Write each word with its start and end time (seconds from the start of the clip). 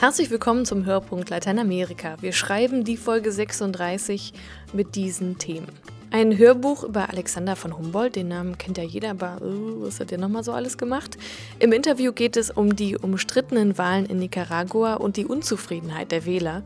Herzlich 0.00 0.30
willkommen 0.30 0.64
zum 0.64 0.86
Hörpunkt 0.86 1.28
Lateinamerika. 1.28 2.14
Wir 2.20 2.32
schreiben 2.32 2.84
die 2.84 2.96
Folge 2.96 3.32
36 3.32 4.32
mit 4.72 4.94
diesen 4.94 5.38
Themen. 5.38 5.66
Ein 6.12 6.38
Hörbuch 6.38 6.84
über 6.84 7.10
Alexander 7.10 7.56
von 7.56 7.76
Humboldt, 7.76 8.14
den 8.14 8.28
Namen 8.28 8.56
kennt 8.58 8.78
ja 8.78 8.84
jeder, 8.84 9.10
aber 9.10 9.42
uh, 9.42 9.82
was 9.82 9.98
hat 9.98 10.12
der 10.12 10.18
nochmal 10.18 10.44
so 10.44 10.52
alles 10.52 10.78
gemacht? 10.78 11.18
Im 11.58 11.72
Interview 11.72 12.12
geht 12.12 12.36
es 12.36 12.48
um 12.52 12.76
die 12.76 12.96
umstrittenen 12.96 13.76
Wahlen 13.76 14.06
in 14.06 14.20
Nicaragua 14.20 14.94
und 14.94 15.16
die 15.16 15.26
Unzufriedenheit 15.26 16.12
der 16.12 16.24
Wähler. 16.24 16.62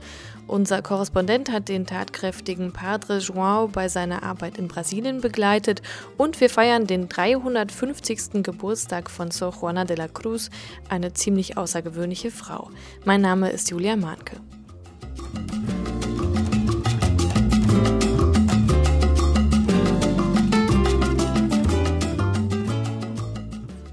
Unser 0.47 0.83
Korrespondent 0.83 1.51
hat 1.51 1.69
den 1.69 1.87
tatkräftigen 1.87 2.73
Padre 2.73 3.19
João 3.19 3.69
bei 3.69 3.89
seiner 3.89 4.23
Arbeit 4.23 4.59
in 4.59 4.69
Brasilien 4.69 5.21
begleitet 5.21 5.83
und 6.17 6.41
wir 6.41 6.51
feiern 6.51 6.87
den 6.87 7.09
350. 7.09 8.43
Geburtstag 8.43 9.09
von 9.11 9.31
Sor 9.31 9.55
Juana 9.59 9.85
de 9.85 9.97
la 9.97 10.09
Cruz, 10.09 10.51
eine 10.89 11.13
ziemlich 11.13 11.57
außergewöhnliche 11.57 12.31
Frau. 12.31 12.71
Mein 13.05 13.21
Name 13.21 13.51
ist 13.51 13.71
Julia 13.71 13.97
Mahnke. 13.97 14.37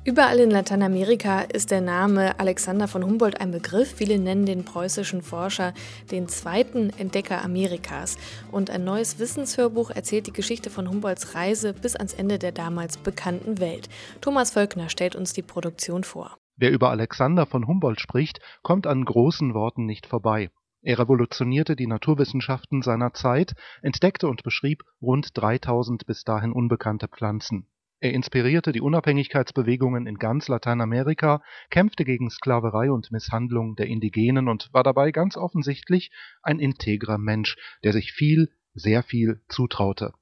Überall 0.09 0.40
in 0.40 0.49
Lateinamerika 0.49 1.41
ist 1.41 1.70
der 1.70 1.81
Name 1.81 2.40
Alexander 2.40 2.88
von 2.88 3.05
Humboldt 3.05 3.40
ein 3.40 3.52
Begriff. 3.52 3.94
Viele 3.94 4.17
nennen 4.17 4.48
den 4.48 4.66
preußischen 4.66 5.22
Forscher 5.22 5.72
den 6.09 6.27
zweiten 6.27 6.90
Entdecker 6.98 7.44
Amerikas. 7.44 8.17
Und 8.52 8.72
ein 8.72 8.84
neues 8.84 9.20
Wissenshörbuch 9.20 9.91
erzählt 9.91 10.26
die 10.26 10.34
Geschichte 10.34 10.72
von 10.72 10.90
Humboldts 10.90 11.36
Reise 11.36 11.76
bis 11.76 11.95
ans 11.95 12.16
Ende 12.16 12.40
der 12.40 12.52
damals 12.52 12.98
bekannten 12.98 13.59
Welt. 13.59 13.88
Thomas 14.19 14.50
Völkner 14.50 14.89
stellt 14.89 15.16
uns 15.16 15.34
die 15.34 15.44
Produktion 15.44 16.03
vor. 16.03 16.38
Wer 16.58 16.72
über 16.72 16.89
Alexander 16.89 17.45
von 17.45 17.67
Humboldt 17.67 18.02
spricht, 18.02 18.39
kommt 18.64 18.88
an 18.88 19.06
großen 19.06 19.53
Worten 19.53 19.86
nicht 19.86 20.08
vorbei. 20.08 20.50
Er 20.81 20.97
revolutionierte 20.97 21.75
die 21.75 21.86
Naturwissenschaften 21.86 22.81
seiner 22.81 23.14
Zeit, 23.14 23.53
entdeckte 23.84 24.28
und 24.28 24.41
beschrieb 24.41 24.81
rund 25.03 25.38
3000 25.38 26.08
bis 26.08 26.23
dahin 26.23 26.52
unbekannte 26.52 27.08
Pflanzen. 27.09 27.67
Er 28.02 28.14
inspirierte 28.14 28.72
die 28.72 28.80
Unabhängigkeitsbewegungen 28.80 30.08
in 30.08 30.16
ganz 30.16 30.47
Lateinamerika, 30.47 31.42
kämpfte 31.69 32.06
gegen 32.06 32.30
Sklaverei 32.30 32.91
und 32.91 33.11
Misshandlung 33.11 33.75
der 33.75 33.88
Indigenen 33.88 34.47
und 34.47 34.69
war 34.72 34.83
dabei 34.83 35.11
ganz 35.11 35.36
offensichtlich 35.36 36.09
ein 36.41 36.59
integrer 36.59 37.17
Mensch, 37.17 37.58
der 37.83 37.91
sich 37.91 38.14
viel, 38.14 38.52
sehr 38.73 39.03
viel 39.03 39.41
zutraute. 39.50 40.14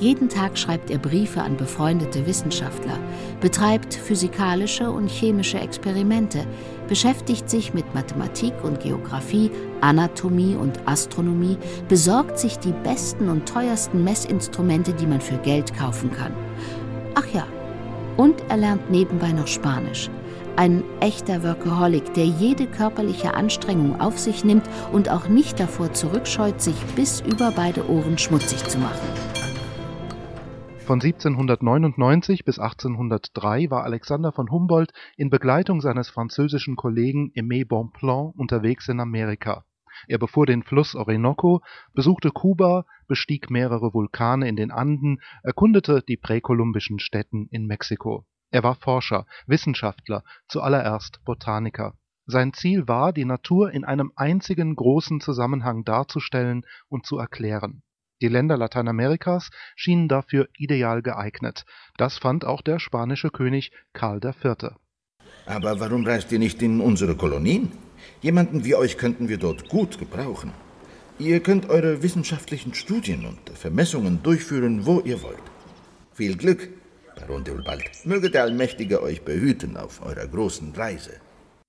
Jeden 0.00 0.30
Tag 0.30 0.58
schreibt 0.58 0.90
er 0.90 0.98
Briefe 0.98 1.42
an 1.42 1.58
befreundete 1.58 2.26
Wissenschaftler, 2.26 2.98
betreibt 3.40 3.94
physikalische 3.94 4.90
und 4.90 5.08
chemische 5.08 5.60
Experimente, 5.60 6.46
beschäftigt 6.88 7.50
sich 7.50 7.72
mit 7.74 7.94
Mathematik 7.94 8.52
und 8.64 8.80
Geographie, 8.80 9.50
Anatomie 9.82 10.54
und 10.54 10.88
Astronomie, 10.88 11.58
besorgt 11.88 12.38
sich 12.38 12.58
die 12.58 12.74
besten 12.82 13.28
und 13.28 13.46
teuersten 13.46 14.04
Messinstrumente, 14.04 14.94
die 14.94 15.06
man 15.06 15.20
für 15.20 15.38
Geld 15.38 15.74
kaufen 15.74 16.10
kann. 16.12 16.32
Ach 17.18 17.26
ja, 17.32 17.46
und 18.18 18.42
er 18.50 18.58
lernt 18.58 18.90
nebenbei 18.90 19.32
noch 19.32 19.46
Spanisch. 19.46 20.10
Ein 20.56 20.84
echter 21.00 21.42
Workaholic, 21.42 22.12
der 22.12 22.26
jede 22.26 22.66
körperliche 22.66 23.32
Anstrengung 23.32 24.00
auf 24.02 24.18
sich 24.18 24.44
nimmt 24.44 24.68
und 24.92 25.10
auch 25.10 25.26
nicht 25.26 25.58
davor 25.58 25.94
zurückscheut, 25.94 26.60
sich 26.60 26.76
bis 26.94 27.22
über 27.22 27.52
beide 27.52 27.88
Ohren 27.90 28.18
schmutzig 28.18 28.62
zu 28.64 28.78
machen. 28.78 29.08
Von 30.78 31.00
1799 31.00 32.44
bis 32.44 32.58
1803 32.58 33.70
war 33.70 33.84
Alexander 33.84 34.30
von 34.30 34.50
Humboldt 34.50 34.92
in 35.16 35.30
Begleitung 35.30 35.80
seines 35.80 36.10
französischen 36.10 36.76
Kollegen 36.76 37.32
Aimé 37.34 37.66
Bonpland 37.66 38.34
unterwegs 38.36 38.88
in 38.88 39.00
Amerika. 39.00 39.65
Er 40.08 40.18
befuhr 40.18 40.46
den 40.46 40.62
Fluss 40.62 40.94
Orinoco, 40.94 41.62
besuchte 41.94 42.30
Kuba, 42.30 42.84
bestieg 43.08 43.50
mehrere 43.50 43.92
Vulkane 43.92 44.48
in 44.48 44.56
den 44.56 44.70
Anden, 44.70 45.20
erkundete 45.42 46.02
die 46.02 46.16
präkolumbischen 46.16 46.98
Stätten 46.98 47.48
in 47.50 47.66
Mexiko. 47.66 48.26
Er 48.50 48.62
war 48.62 48.74
Forscher, 48.74 49.26
Wissenschaftler, 49.46 50.22
zuallererst 50.48 51.24
Botaniker. 51.24 51.94
Sein 52.26 52.52
Ziel 52.52 52.88
war, 52.88 53.12
die 53.12 53.24
Natur 53.24 53.70
in 53.70 53.84
einem 53.84 54.12
einzigen 54.16 54.74
großen 54.74 55.20
Zusammenhang 55.20 55.84
darzustellen 55.84 56.66
und 56.88 57.06
zu 57.06 57.18
erklären. 57.18 57.82
Die 58.22 58.28
Länder 58.28 58.56
Lateinamerikas 58.56 59.50
schienen 59.74 60.08
dafür 60.08 60.48
ideal 60.56 61.02
geeignet. 61.02 61.66
Das 61.98 62.18
fand 62.18 62.44
auch 62.44 62.62
der 62.62 62.78
spanische 62.78 63.30
König 63.30 63.72
Karl 63.92 64.20
IV. 64.24 64.70
Aber 65.44 65.78
warum 65.80 66.04
reist 66.04 66.32
ihr 66.32 66.38
nicht 66.38 66.62
in 66.62 66.80
unsere 66.80 67.14
Kolonien? 67.14 67.70
Jemanden 68.22 68.64
wie 68.64 68.74
euch 68.74 68.98
könnten 68.98 69.28
wir 69.28 69.38
dort 69.38 69.68
gut 69.68 69.98
gebrauchen. 69.98 70.52
Ihr 71.18 71.40
könnt 71.40 71.70
eure 71.70 72.02
wissenschaftlichen 72.02 72.74
Studien 72.74 73.24
und 73.24 73.50
Vermessungen 73.56 74.22
durchführen, 74.22 74.84
wo 74.84 75.00
ihr 75.00 75.22
wollt. 75.22 75.38
Viel 76.12 76.36
Glück, 76.36 76.68
Baron 77.16 77.44
de 77.44 77.54
Ulbald. 77.54 77.90
Möge 78.04 78.30
der 78.30 78.42
Allmächtige 78.42 79.02
euch 79.02 79.22
behüten 79.22 79.76
auf 79.76 80.04
eurer 80.04 80.26
großen 80.26 80.74
Reise. 80.74 81.12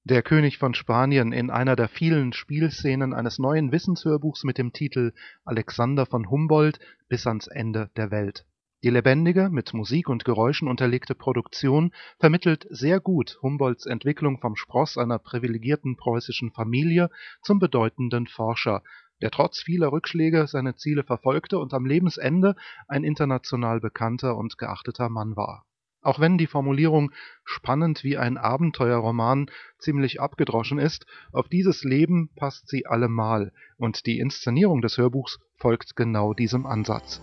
Der 0.04 0.22
König 0.22 0.58
von 0.58 0.74
Spanien 0.74 1.34
in 1.34 1.50
einer 1.50 1.76
der 1.76 1.90
vielen 1.90 2.32
Spielszenen 2.34 3.14
eines 3.14 3.40
neuen 3.40 3.72
Wissenshörbuchs 3.72 4.44
mit 4.44 4.58
dem 4.58 4.72
Titel 4.72 5.12
Alexander 5.44 6.06
von 6.06 6.30
Humboldt 6.30 6.80
bis 7.10 7.28
ans 7.28 7.48
Ende 7.48 7.90
der 7.98 8.12
Welt. 8.12 8.46
Die 8.84 8.92
lebendige, 8.92 9.50
mit 9.50 9.74
Musik 9.74 10.08
und 10.08 10.24
Geräuschen 10.24 10.68
unterlegte 10.68 11.16
Produktion 11.16 11.92
vermittelt 12.20 12.68
sehr 12.70 13.00
gut 13.00 13.40
Humboldts 13.42 13.88
Entwicklung 13.88 14.40
vom 14.40 14.56
Spross 14.56 15.00
einer 15.00 15.18
privilegierten 15.18 15.98
preußischen 15.98 16.52
Familie 16.52 17.10
zum 17.42 17.58
bedeutenden 17.58 18.28
Forscher, 18.28 18.84
der 19.20 19.32
trotz 19.32 19.62
vieler 19.62 19.92
Rückschläge 19.92 20.46
seine 20.46 20.76
Ziele 20.76 21.04
verfolgte 21.04 21.58
und 21.58 21.74
am 21.74 21.88
Lebensende 21.88 22.56
ein 22.88 23.04
international 23.04 23.80
bekannter 23.80 24.38
und 24.38 24.60
geachteter 24.60 25.10
Mann 25.10 25.36
war. 25.36 25.66
Auch 26.04 26.20
wenn 26.20 26.38
die 26.38 26.46
Formulierung 26.46 27.12
spannend 27.44 28.04
wie 28.04 28.18
ein 28.18 28.38
Abenteuerroman 28.38 29.50
ziemlich 29.80 30.22
abgedroschen 30.22 30.78
ist, 30.78 31.08
auf 31.32 31.50
dieses 31.50 31.84
Leben 31.84 32.30
passt 32.36 32.70
sie 32.70 32.86
allemal 32.86 33.52
und 33.78 34.06
die 34.06 34.20
Inszenierung 34.20 34.84
des 34.84 35.00
Hörbuchs 35.00 35.40
folgt 35.58 35.96
genau 35.96 36.36
diesem 36.36 36.68
Ansatz 36.68 37.20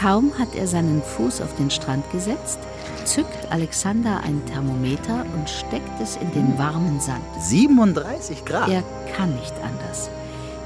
Kaum 0.00 0.32
hat 0.38 0.54
er 0.54 0.66
seinen 0.66 1.02
Fuß 1.02 1.42
auf 1.42 1.54
den 1.56 1.70
Strand 1.70 2.10
gesetzt, 2.10 2.58
zückt 3.04 3.52
Alexander 3.52 4.22
ein 4.24 4.42
Thermometer 4.46 5.26
und 5.34 5.50
steckt 5.50 6.00
es 6.00 6.16
in 6.16 6.32
den 6.32 6.56
warmen 6.58 6.98
Sand. 7.00 7.22
37 7.38 8.46
Grad? 8.46 8.70
Er 8.70 8.82
kann 9.14 9.34
nicht 9.36 9.52
anders. 9.62 10.08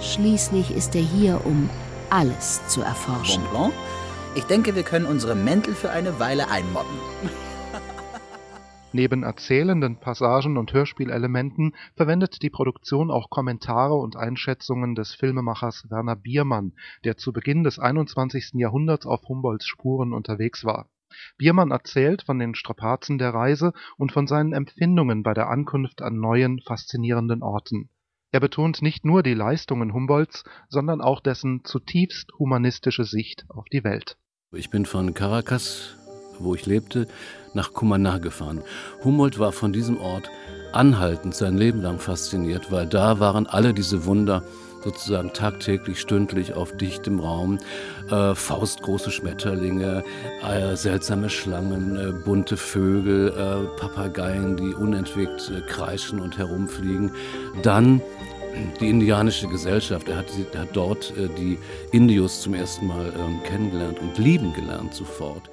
Schließlich 0.00 0.71
ist 0.71 0.94
er 0.94 1.03
hier, 1.03 1.41
um 1.44 1.69
alles 2.11 2.61
zu 2.69 2.83
erforschen. 2.83 3.43
Bonbon? 3.50 3.73
Ich 4.37 4.44
denke, 4.44 4.77
wir 4.77 4.84
können 4.84 5.06
unsere 5.06 5.34
Mäntel 5.34 5.75
für 5.75 5.91
eine 5.91 6.21
Weile 6.21 6.49
einmobben. 6.49 7.00
Neben 8.94 9.25
erzählenden 9.25 9.99
Passagen 9.99 10.56
und 10.56 10.72
Hörspielelementen 10.72 11.75
verwendet 11.97 12.43
die 12.43 12.49
Produktion 12.49 13.10
auch 13.10 13.28
Kommentare 13.28 13.94
und 13.94 14.15
Einschätzungen 14.15 14.94
des 14.94 15.16
Filmemachers 15.16 15.91
Werner 15.91 16.15
Biermann, 16.15 16.75
der 17.03 17.16
zu 17.16 17.32
Beginn 17.32 17.65
des 17.65 17.81
21. 17.81 18.53
Jahrhunderts 18.53 19.05
auf 19.05 19.22
Humboldts 19.28 19.66
Spuren 19.66 20.12
unterwegs 20.12 20.65
war. 20.65 20.88
Biermann 21.37 21.72
erzählt 21.72 22.22
von 22.22 22.38
den 22.38 22.55
Strapazen 22.55 23.19
der 23.19 23.34
Reise 23.34 23.72
und 23.97 24.12
von 24.12 24.28
seinen 24.28 24.53
Empfindungen 24.53 25.25
bei 25.25 25.34
der 25.34 25.50
Ankunft 25.50 26.00
an 26.00 26.21
neuen, 26.21 26.61
faszinierenden 26.61 27.43
Orten. 27.43 27.88
Er 28.31 28.38
betont 28.38 28.81
nicht 28.81 29.05
nur 29.05 29.25
die 29.25 29.34
Leistungen 29.34 29.93
Humboldts, 29.93 30.44
sondern 30.69 31.00
auch 31.00 31.19
dessen 31.19 31.65
zutiefst 31.65 32.31
humanistische 32.38 33.03
Sicht 33.03 33.44
auf 33.49 33.65
die 33.72 33.82
Welt. 33.82 34.19
Ich 34.53 34.71
bin 34.71 34.87
von 34.87 35.14
Caracas 35.14 35.96
wo 36.38 36.54
ich 36.54 36.66
lebte, 36.66 37.06
nach 37.54 37.72
Cumaná 37.72 38.19
gefahren. 38.19 38.62
Humboldt 39.02 39.38
war 39.38 39.52
von 39.52 39.72
diesem 39.72 40.00
Ort 40.00 40.31
anhaltend 40.72 41.34
sein 41.34 41.56
Leben 41.56 41.82
lang 41.82 41.98
fasziniert, 41.98 42.72
weil 42.72 42.86
da 42.86 43.20
waren 43.20 43.46
alle 43.46 43.75
diese 43.75 44.04
Wunder 44.06 44.42
sozusagen 44.82 45.32
tagtäglich, 45.32 45.98
stündlich 45.98 46.52
auf 46.52 46.76
dichtem 46.76 47.19
Raum. 47.19 47.58
Äh, 48.10 48.34
faustgroße 48.34 49.10
Schmetterlinge, 49.10 50.04
äh, 50.46 50.76
seltsame 50.76 51.31
Schlangen, 51.31 51.96
äh, 51.96 52.12
bunte 52.25 52.56
Vögel, 52.56 53.28
äh, 53.28 53.81
Papageien, 53.81 54.56
die 54.56 54.75
unentwegt 54.75 55.50
äh, 55.50 55.62
kreischen 55.62 56.20
und 56.20 56.36
herumfliegen. 56.36 57.12
Dann 57.62 58.02
die 58.81 58.90
indianische 58.90 59.48
Gesellschaft. 59.48 60.08
Er 60.08 60.19
hat, 60.19 60.26
er 60.52 60.60
hat 60.60 60.69
dort 60.75 61.12
äh, 61.16 61.28
die 61.28 61.58
Indios 61.92 62.42
zum 62.42 62.54
ersten 62.54 62.86
Mal 62.86 63.12
ähm, 63.19 63.42
kennengelernt 63.44 63.98
und 64.00 64.19
lieben 64.19 64.52
gelernt 64.52 64.94
sofort. 64.94 65.50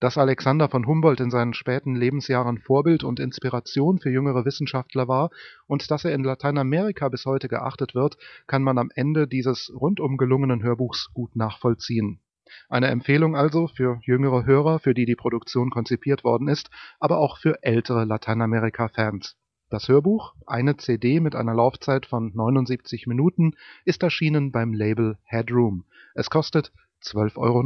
Dass 0.00 0.16
Alexander 0.16 0.68
von 0.68 0.86
Humboldt 0.86 1.18
in 1.18 1.30
seinen 1.30 1.54
späten 1.54 1.96
Lebensjahren 1.96 2.58
Vorbild 2.58 3.02
und 3.02 3.18
Inspiration 3.18 3.98
für 3.98 4.10
jüngere 4.10 4.44
Wissenschaftler 4.44 5.08
war 5.08 5.30
und 5.66 5.90
dass 5.90 6.04
er 6.04 6.14
in 6.14 6.22
Lateinamerika 6.22 7.08
bis 7.08 7.26
heute 7.26 7.48
geachtet 7.48 7.96
wird, 7.96 8.16
kann 8.46 8.62
man 8.62 8.78
am 8.78 8.90
Ende 8.94 9.26
dieses 9.26 9.72
rundum 9.74 10.16
gelungenen 10.16 10.62
Hörbuchs 10.62 11.10
gut 11.14 11.34
nachvollziehen. 11.34 12.20
Eine 12.68 12.86
Empfehlung 12.88 13.34
also 13.34 13.66
für 13.66 13.98
jüngere 14.02 14.46
Hörer, 14.46 14.78
für 14.78 14.94
die 14.94 15.04
die 15.04 15.16
Produktion 15.16 15.70
konzipiert 15.70 16.22
worden 16.22 16.46
ist, 16.46 16.70
aber 17.00 17.18
auch 17.18 17.38
für 17.38 17.62
ältere 17.62 18.04
Lateinamerika-Fans. 18.04 19.36
Das 19.68 19.88
Hörbuch, 19.88 20.34
eine 20.46 20.76
CD 20.76 21.18
mit 21.18 21.34
einer 21.34 21.54
Laufzeit 21.54 22.06
von 22.06 22.32
79 22.34 23.08
Minuten, 23.08 23.52
ist 23.84 24.02
erschienen 24.04 24.52
beim 24.52 24.72
Label 24.72 25.18
Headroom. 25.24 25.84
Es 26.14 26.30
kostet 26.30 26.72
12,90 27.02 27.36
Euro. 27.36 27.62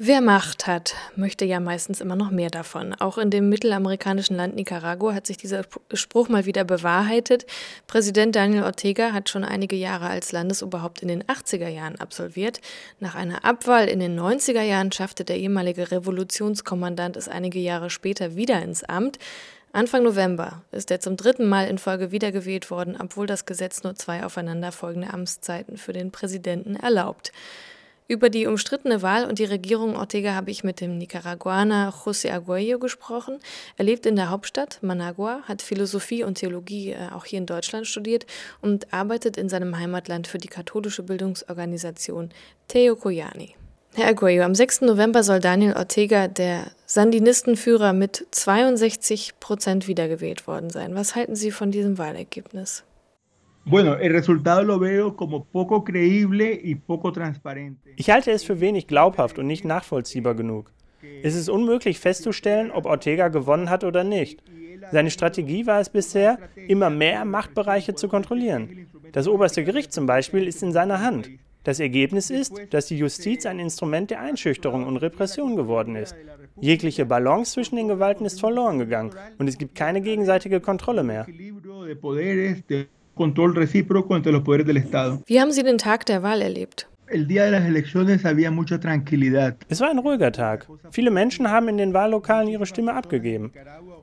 Wer 0.00 0.20
Macht 0.20 0.68
hat, 0.68 0.94
möchte 1.16 1.44
ja 1.44 1.58
meistens 1.58 2.00
immer 2.00 2.14
noch 2.14 2.30
mehr 2.30 2.50
davon. 2.50 2.94
Auch 2.94 3.18
in 3.18 3.30
dem 3.30 3.48
mittelamerikanischen 3.48 4.36
Land 4.36 4.54
Nicaragua 4.54 5.12
hat 5.12 5.26
sich 5.26 5.38
dieser 5.38 5.62
Spruch 5.92 6.28
mal 6.28 6.46
wieder 6.46 6.62
bewahrheitet. 6.62 7.46
Präsident 7.88 8.36
Daniel 8.36 8.62
Ortega 8.62 9.12
hat 9.12 9.28
schon 9.28 9.42
einige 9.42 9.74
Jahre 9.74 10.08
als 10.08 10.30
Landesoberhaupt 10.30 11.02
in 11.02 11.08
den 11.08 11.24
80er 11.24 11.66
Jahren 11.66 11.96
absolviert. 11.96 12.60
Nach 13.00 13.16
einer 13.16 13.44
Abwahl 13.44 13.88
in 13.88 13.98
den 13.98 14.16
90er 14.16 14.62
Jahren 14.62 14.92
schaffte 14.92 15.24
der 15.24 15.36
ehemalige 15.36 15.90
Revolutionskommandant 15.90 17.16
es 17.16 17.26
einige 17.26 17.58
Jahre 17.58 17.90
später 17.90 18.36
wieder 18.36 18.62
ins 18.62 18.84
Amt. 18.84 19.18
Anfang 19.72 20.04
November 20.04 20.62
ist 20.70 20.92
er 20.92 21.00
zum 21.00 21.16
dritten 21.16 21.48
Mal 21.48 21.66
in 21.66 21.78
Folge 21.78 22.12
wiedergewählt 22.12 22.70
worden, 22.70 22.96
obwohl 23.00 23.26
das 23.26 23.46
Gesetz 23.46 23.82
nur 23.82 23.96
zwei 23.96 24.24
aufeinanderfolgende 24.24 25.12
Amtszeiten 25.12 25.76
für 25.76 25.92
den 25.92 26.12
Präsidenten 26.12 26.76
erlaubt. 26.76 27.32
Über 28.10 28.30
die 28.30 28.46
umstrittene 28.46 29.02
Wahl 29.02 29.26
und 29.26 29.38
die 29.38 29.44
Regierung 29.44 29.94
Ortega 29.94 30.32
habe 30.32 30.50
ich 30.50 30.64
mit 30.64 30.80
dem 30.80 30.96
Nicaraguaner 30.96 31.92
José 31.92 32.32
Arguello 32.32 32.78
gesprochen. 32.78 33.38
Er 33.76 33.84
lebt 33.84 34.06
in 34.06 34.16
der 34.16 34.30
Hauptstadt 34.30 34.78
Managua, 34.80 35.42
hat 35.42 35.60
Philosophie 35.60 36.24
und 36.24 36.36
Theologie 36.36 36.92
äh, 36.92 37.10
auch 37.14 37.26
hier 37.26 37.38
in 37.38 37.44
Deutschland 37.44 37.86
studiert 37.86 38.24
und 38.62 38.94
arbeitet 38.94 39.36
in 39.36 39.50
seinem 39.50 39.78
Heimatland 39.78 40.26
für 40.26 40.38
die 40.38 40.48
katholische 40.48 41.02
Bildungsorganisation 41.02 42.30
Teocoyani. 42.68 43.56
Herr 43.94 44.08
Arguello, 44.08 44.42
am 44.44 44.54
6. 44.54 44.82
November 44.82 45.22
soll 45.22 45.40
Daniel 45.40 45.74
Ortega, 45.74 46.28
der 46.28 46.70
Sandinistenführer, 46.86 47.92
mit 47.92 48.26
62 48.30 49.38
Prozent 49.38 49.86
wiedergewählt 49.86 50.46
worden 50.46 50.70
sein. 50.70 50.94
Was 50.94 51.14
halten 51.14 51.36
Sie 51.36 51.50
von 51.50 51.70
diesem 51.70 51.98
Wahlergebnis? 51.98 52.84
Ich 57.96 58.10
halte 58.10 58.30
es 58.30 58.42
für 58.42 58.60
wenig 58.60 58.86
glaubhaft 58.86 59.38
und 59.38 59.46
nicht 59.46 59.64
nachvollziehbar 59.64 60.34
genug. 60.34 60.72
Es 61.22 61.34
ist 61.34 61.48
unmöglich 61.48 62.00
festzustellen, 62.00 62.70
ob 62.70 62.86
Ortega 62.86 63.28
gewonnen 63.28 63.70
hat 63.70 63.84
oder 63.84 64.04
nicht. 64.04 64.42
Seine 64.90 65.10
Strategie 65.10 65.66
war 65.66 65.80
es 65.80 65.90
bisher, 65.90 66.38
immer 66.66 66.90
mehr 66.90 67.24
Machtbereiche 67.24 67.94
zu 67.94 68.08
kontrollieren. 68.08 68.86
Das 69.12 69.28
oberste 69.28 69.64
Gericht 69.64 69.92
zum 69.92 70.06
Beispiel 70.06 70.46
ist 70.46 70.62
in 70.62 70.72
seiner 70.72 71.00
Hand. 71.00 71.30
Das 71.64 71.80
Ergebnis 71.80 72.30
ist, 72.30 72.54
dass 72.70 72.86
die 72.86 72.96
Justiz 72.96 73.44
ein 73.44 73.58
Instrument 73.58 74.10
der 74.10 74.20
Einschüchterung 74.20 74.86
und 74.86 74.96
Repression 74.96 75.56
geworden 75.56 75.96
ist. 75.96 76.14
Jegliche 76.60 77.04
Balance 77.04 77.52
zwischen 77.52 77.76
den 77.76 77.88
Gewalten 77.88 78.24
ist 78.24 78.40
verloren 78.40 78.78
gegangen 78.78 79.10
und 79.38 79.48
es 79.48 79.58
gibt 79.58 79.74
keine 79.74 80.00
gegenseitige 80.00 80.60
Kontrolle 80.60 81.02
mehr. 81.02 81.26
Control 83.18 83.52
recíproco 83.52 84.16
entre 84.16 84.32
los 84.32 84.42
poderes 84.42 84.66
del 84.66 84.78
Estado. 84.78 85.22
Wie 85.26 85.38
haben 85.38 85.52
Sie 85.52 85.62
den 85.62 85.76
Tag 85.76 86.06
der 86.06 86.22
Wahl 86.22 86.40
erlebt? 86.40 86.88
Es 87.10 87.20
war 89.80 89.90
ein 89.90 89.98
ruhiger 89.98 90.32
Tag. 90.32 90.66
Viele 90.90 91.10
Menschen 91.10 91.50
haben 91.50 91.68
in 91.68 91.78
den 91.78 91.94
Wahllokalen 91.94 92.48
ihre 92.48 92.66
Stimme 92.66 92.94
abgegeben. 92.94 93.52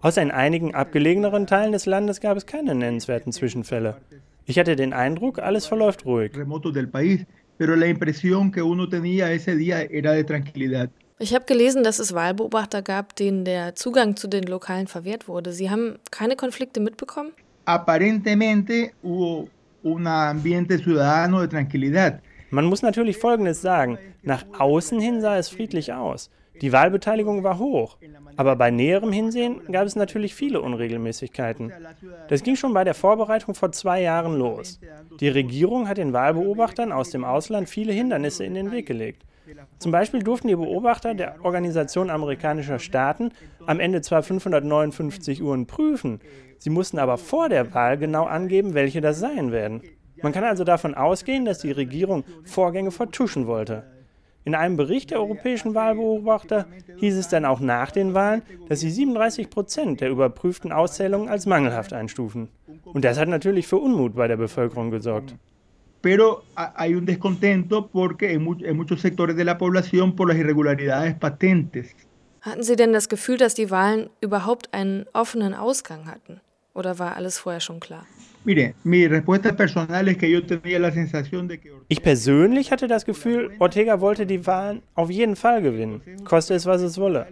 Außer 0.01 0.21
in 0.21 0.31
einigen 0.31 0.75
abgelegeneren 0.75 1.47
Teilen 1.47 1.71
des 1.71 1.85
Landes 1.85 2.19
gab 2.19 2.35
es 2.37 2.45
keine 2.45 2.75
nennenswerten 2.75 3.31
Zwischenfälle. 3.31 3.97
Ich 4.45 4.59
hatte 4.59 4.75
den 4.75 4.93
Eindruck, 4.93 5.39
alles 5.39 5.65
verläuft 5.65 6.05
ruhig. 6.05 6.31
Ich 11.17 11.33
habe 11.33 11.45
gelesen, 11.45 11.83
dass 11.83 11.99
es 11.99 12.13
Wahlbeobachter 12.13 12.81
gab, 12.81 13.15
denen 13.15 13.45
der 13.45 13.75
Zugang 13.75 14.17
zu 14.17 14.27
den 14.27 14.43
Lokalen 14.43 14.87
verwehrt 14.87 15.27
wurde. 15.27 15.53
Sie 15.53 15.69
haben 15.69 15.97
keine 16.11 16.35
Konflikte 16.35 16.79
mitbekommen? 16.79 17.31
Aparentemente 17.65 18.93
hubo 19.03 19.49
un 19.83 20.07
ambiente 20.07 20.77
ciudadano 20.77 21.41
de 21.41 21.47
tranquilidad. 21.47 22.21
Man 22.49 22.65
muss 22.65 22.81
natürlich 22.81 23.17
Folgendes 23.17 23.61
sagen. 23.61 23.97
Nach 24.23 24.45
außen 24.57 24.99
hin 24.99 25.21
sah 25.21 25.37
es 25.37 25.49
friedlich 25.49 25.93
aus. 25.93 26.29
Die 26.61 26.71
Wahlbeteiligung 26.71 27.43
war 27.43 27.59
hoch. 27.59 27.97
Aber 28.37 28.55
bei 28.55 28.71
näherem 28.71 29.11
Hinsehen 29.11 29.61
gab 29.71 29.85
es 29.85 29.95
natürlich 29.95 30.33
viele 30.33 30.61
Unregelmäßigkeiten. 30.61 31.71
Das 32.29 32.43
ging 32.43 32.55
schon 32.55 32.73
bei 32.73 32.83
der 32.83 32.93
Vorbereitung 32.93 33.55
vor 33.55 33.71
zwei 33.71 34.01
Jahren 34.01 34.37
los. 34.37 34.79
Die 35.19 35.29
Regierung 35.29 35.87
hat 35.87 35.97
den 35.97 36.13
Wahlbeobachtern 36.13 36.91
aus 36.91 37.09
dem 37.09 37.23
Ausland 37.23 37.69
viele 37.69 37.93
Hindernisse 37.93 38.45
in 38.45 38.53
den 38.53 38.71
Weg 38.71 38.85
gelegt. 38.85 39.23
Zum 39.77 39.91
Beispiel 39.91 40.23
durften 40.23 40.47
die 40.47 40.55
Beobachter 40.55 41.13
der 41.13 41.35
Organisation 41.43 42.09
amerikanischer 42.09 42.79
Staaten 42.79 43.31
am 43.65 43.79
Ende 43.79 44.01
zwar 44.01 44.23
559 44.23 45.43
Uhren 45.43 45.67
prüfen, 45.67 46.19
sie 46.65 46.71
mussten 46.71 46.97
aber 46.97 47.19
vor 47.19 47.47
der 47.47 47.75
Wahl 47.75 47.95
genau 47.99 48.25
angeben, 48.25 48.73
welche 48.73 48.99
das 48.99 49.19
sein 49.19 49.51
werden. 49.51 49.83
Man 50.23 50.33
kann 50.33 50.43
also 50.43 50.63
davon 50.63 50.95
ausgehen, 50.95 51.45
dass 51.45 51.59
die 51.59 51.71
Regierung 51.71 52.23
Vorgänge 52.43 52.89
vertuschen 52.89 53.45
wollte. 53.45 53.83
In 54.45 54.55
einem 54.55 54.75
Bericht 54.75 55.11
der 55.11 55.19
europäischen 55.19 55.75
Wahlbeobachter 55.75 56.65
hieß 56.97 57.17
es 57.17 57.27
dann 57.27 57.45
auch 57.45 57.59
nach 57.59 57.91
den 57.91 58.15
Wahlen, 58.15 58.41
dass 58.67 58.79
sie 58.79 58.89
37 58.89 59.51
Prozent 59.51 60.01
der 60.01 60.09
überprüften 60.09 60.71
Auszählungen 60.71 61.29
als 61.29 61.45
mangelhaft 61.45 61.93
einstufen. 61.93 62.49
Und 62.83 63.05
das 63.05 63.19
hat 63.19 63.27
natürlich 63.27 63.67
für 63.67 63.77
Unmut 63.77 64.15
bei 64.15 64.27
der 64.27 64.37
Bevölkerung 64.37 64.89
gesorgt 64.89 65.35
pero 66.05 66.43
hay 66.55 66.93
un 66.93 67.03
descontento 67.03 67.87
porque 67.87 68.31
en, 68.31 68.43
mu 68.43 68.53
en, 68.63 68.77
muchos 68.77 69.01
sectores 69.01 69.35
de 69.35 69.43
la 69.43 69.57
población 69.57 70.15
por 70.15 70.27
las 70.27 70.37
irregularidades 70.37 71.15
patentes. 71.15 71.95
Hatten 72.41 72.61
Sie 72.61 72.75
denn 72.75 72.93
das 72.93 73.09
Gefühl, 73.09 73.37
dass 73.37 73.55
die 73.55 73.71
Wahlen 73.71 74.11
überhaupt 74.21 74.71
einen 74.71 75.07
offenen 75.13 75.55
Ausgang 75.55 76.05
hatten? 76.05 76.41
Oder 76.75 76.99
war 76.99 77.15
alles 77.15 77.39
vorher 77.39 77.61
schon 77.61 77.79
klar? 77.79 78.05
Ich 81.87 82.03
persönlich 82.03 82.71
hatte 82.71 82.87
das 82.87 83.05
Gefühl, 83.05 83.51
Ortega 83.59 84.01
wollte 84.01 84.25
die 84.27 84.45
Wahlen 84.45 84.83
auf 84.93 85.09
jeden 85.09 85.35
Fall 85.35 85.61
gewinnen, 85.63 86.01
koste 86.25 86.53
es, 86.53 86.65
was 86.67 86.81
es 86.81 86.99
wolle. 86.99 87.27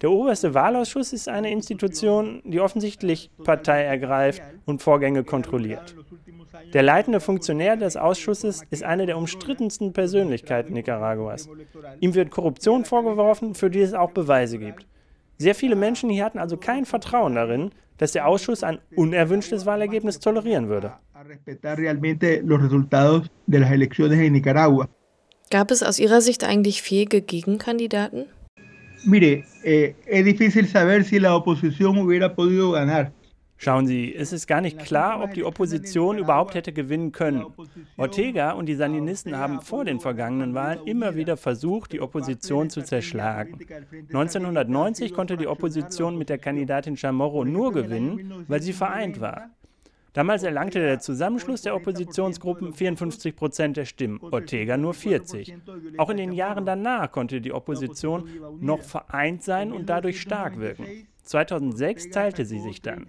Der 0.00 0.10
oberste 0.10 0.54
Wahlausschuss 0.54 1.12
ist 1.12 1.28
eine 1.28 1.50
Institution, 1.50 2.40
die 2.44 2.60
offensichtlich 2.60 3.30
Partei 3.44 3.82
ergreift 3.82 4.40
und 4.64 4.80
Vorgänge 4.80 5.24
kontrolliert. 5.24 5.94
Der 6.72 6.82
leitende 6.82 7.20
Funktionär 7.20 7.76
des 7.76 7.96
Ausschusses 7.96 8.62
ist 8.70 8.82
eine 8.82 9.04
der 9.04 9.18
umstrittensten 9.18 9.92
Persönlichkeiten 9.92 10.72
Nicaraguas. 10.72 11.50
Ihm 11.98 12.14
wird 12.14 12.30
Korruption 12.30 12.84
vorgeworfen, 12.84 13.54
für 13.54 13.68
die 13.68 13.80
es 13.80 13.92
auch 13.92 14.12
Beweise 14.12 14.58
gibt. 14.58 14.86
Sehr 15.36 15.54
viele 15.54 15.74
Menschen 15.74 16.08
hier 16.08 16.24
hatten 16.24 16.38
also 16.38 16.56
kein 16.56 16.86
Vertrauen 16.86 17.34
darin, 17.34 17.72
dass 18.00 18.12
der 18.12 18.26
Ausschuss 18.26 18.64
ein 18.64 18.78
unerwünschtes 18.96 19.66
Wahlergebnis 19.66 20.18
tolerieren 20.18 20.68
würde. 20.70 20.92
Gab 25.50 25.70
es 25.70 25.82
aus 25.82 25.98
Ihrer 25.98 26.20
Sicht 26.22 26.44
eigentlich 26.44 26.82
fähige 26.82 27.20
Gegenkandidaten? 27.20 28.26
Mire, 29.04 29.44
eh, 29.64 29.94
es 30.06 30.24
difícil 30.24 30.66
saber 30.66 31.04
si 31.04 31.18
la 31.18 31.34
oposición 31.34 31.98
hubiera 31.98 32.34
podido 32.34 32.72
ganar. 32.72 33.12
Schauen 33.62 33.86
Sie, 33.86 34.14
es 34.14 34.32
ist 34.32 34.46
gar 34.46 34.62
nicht 34.62 34.78
klar, 34.78 35.22
ob 35.22 35.34
die 35.34 35.44
Opposition 35.44 36.16
überhaupt 36.16 36.54
hätte 36.54 36.72
gewinnen 36.72 37.12
können. 37.12 37.44
Ortega 37.98 38.52
und 38.52 38.64
die 38.64 38.74
Sandinisten 38.74 39.36
haben 39.36 39.60
vor 39.60 39.84
den 39.84 40.00
vergangenen 40.00 40.54
Wahlen 40.54 40.86
immer 40.86 41.14
wieder 41.14 41.36
versucht, 41.36 41.92
die 41.92 42.00
Opposition 42.00 42.70
zu 42.70 42.82
zerschlagen. 42.82 43.58
1990 44.08 45.12
konnte 45.12 45.36
die 45.36 45.46
Opposition 45.46 46.16
mit 46.16 46.30
der 46.30 46.38
Kandidatin 46.38 46.96
Chamorro 46.96 47.44
nur 47.44 47.74
gewinnen, 47.74 48.46
weil 48.48 48.62
sie 48.62 48.72
vereint 48.72 49.20
war. 49.20 49.50
Damals 50.14 50.42
erlangte 50.42 50.80
der 50.80 50.98
Zusammenschluss 50.98 51.60
der 51.60 51.76
Oppositionsgruppen 51.76 52.72
54 52.72 53.36
Prozent 53.36 53.76
der 53.76 53.84
Stimmen, 53.84 54.20
Ortega 54.22 54.78
nur 54.78 54.94
40. 54.94 55.54
Auch 55.98 56.08
in 56.08 56.16
den 56.16 56.32
Jahren 56.32 56.64
danach 56.64 57.12
konnte 57.12 57.42
die 57.42 57.52
Opposition 57.52 58.26
noch 58.58 58.80
vereint 58.80 59.42
sein 59.44 59.70
und 59.70 59.90
dadurch 59.90 60.18
stark 60.18 60.58
wirken. 60.58 60.86
2006 61.22 62.10
teilte 62.10 62.44
sie 62.44 62.60
sich 62.60 62.82
dann. 62.82 63.06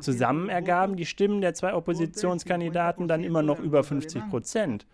Zusammen 0.00 0.48
ergaben 0.48 0.96
die 0.96 1.06
Stimmen 1.06 1.40
der 1.40 1.54
zwei 1.54 1.74
Oppositionskandidaten 1.74 3.08
dann 3.08 3.24
immer 3.24 3.42
noch 3.42 3.60
über 3.60 3.82
50 3.82 4.28
Prozent. 4.28 4.86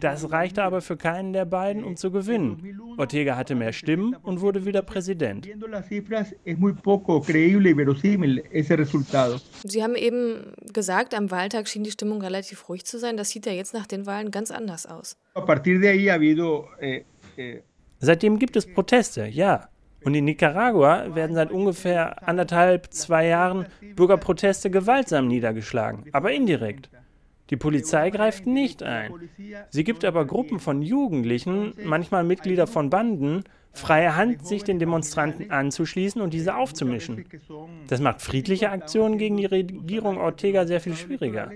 Das 0.00 0.30
reichte 0.30 0.62
aber 0.62 0.80
für 0.80 0.96
keinen 0.96 1.32
der 1.32 1.44
beiden, 1.44 1.84
um 1.84 1.96
zu 1.96 2.10
gewinnen. 2.10 2.80
Ortega 2.96 3.36
hatte 3.36 3.54
mehr 3.54 3.72
Stimmen 3.72 4.14
und 4.22 4.40
wurde 4.40 4.64
wieder 4.64 4.82
Präsident. 4.82 5.48
Sie 9.64 9.82
haben 9.82 9.94
eben 9.94 10.52
gesagt, 10.72 11.14
am 11.14 11.30
Wahltag 11.30 11.68
schien 11.68 11.84
die 11.84 11.90
Stimmung 11.90 12.20
relativ 12.20 12.68
ruhig 12.68 12.84
zu 12.84 12.98
sein. 12.98 13.16
Das 13.16 13.30
sieht 13.30 13.46
ja 13.46 13.52
jetzt 13.52 13.74
nach 13.74 13.86
den 13.86 14.06
Wahlen 14.06 14.30
ganz 14.30 14.50
anders 14.50 14.86
aus. 14.86 15.16
Eh, 16.80 17.04
eh, 17.36 17.60
Seitdem 17.98 18.38
gibt 18.38 18.56
es 18.56 18.66
Proteste, 18.66 19.26
ja. 19.26 19.68
Und 20.06 20.14
in 20.14 20.24
Nicaragua 20.24 21.16
werden 21.16 21.34
seit 21.34 21.50
ungefähr 21.50 22.28
anderthalb, 22.28 22.94
zwei 22.94 23.26
Jahren 23.26 23.66
Bürgerproteste 23.96 24.70
gewaltsam 24.70 25.26
niedergeschlagen, 25.26 26.04
aber 26.12 26.30
indirekt. 26.30 26.90
Die 27.50 27.56
Polizei 27.56 28.10
greift 28.10 28.46
nicht 28.46 28.84
ein. 28.84 29.12
Sie 29.70 29.82
gibt 29.82 30.04
aber 30.04 30.24
Gruppen 30.24 30.60
von 30.60 30.80
Jugendlichen, 30.80 31.74
manchmal 31.82 32.22
Mitglieder 32.22 32.68
von 32.68 32.88
Banden, 32.88 33.42
freie 33.72 34.14
Hand, 34.14 34.46
sich 34.46 34.62
den 34.62 34.78
Demonstranten 34.78 35.50
anzuschließen 35.50 36.22
und 36.22 36.32
diese 36.32 36.54
aufzumischen. 36.54 37.24
Das 37.88 38.00
macht 38.00 38.22
friedliche 38.22 38.70
Aktionen 38.70 39.18
gegen 39.18 39.36
die 39.36 39.46
Regierung 39.46 40.18
Ortega 40.18 40.68
sehr 40.68 40.80
viel 40.80 40.94
schwieriger. 40.94 41.50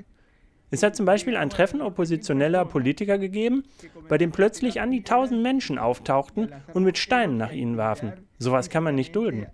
Es 0.71 0.83
hat 0.83 0.95
zum 0.95 1.05
Beispiel 1.07 1.37
ein 1.37 1.51
Treffen 1.51 1.83
oppositioneller 1.83 2.65
Politiker 2.65 3.19
gegeben, 3.19 3.65
bei 4.09 4.19
dem 4.19 4.31
plötzlich 4.31 4.81
an 4.81 4.91
die 4.91 5.03
tausend 5.03 5.43
Menschen 5.43 5.79
auftauchten 5.79 6.53
und 6.73 6.85
mit 6.85 6.97
Steinen 6.97 7.37
nach 7.37 7.53
ihnen 7.53 7.77
warfen. 7.77 8.13
Sowas 8.39 8.71
kann 8.71 8.85
man 8.85 8.95
nicht 8.95 9.15
dulden. 9.17 9.47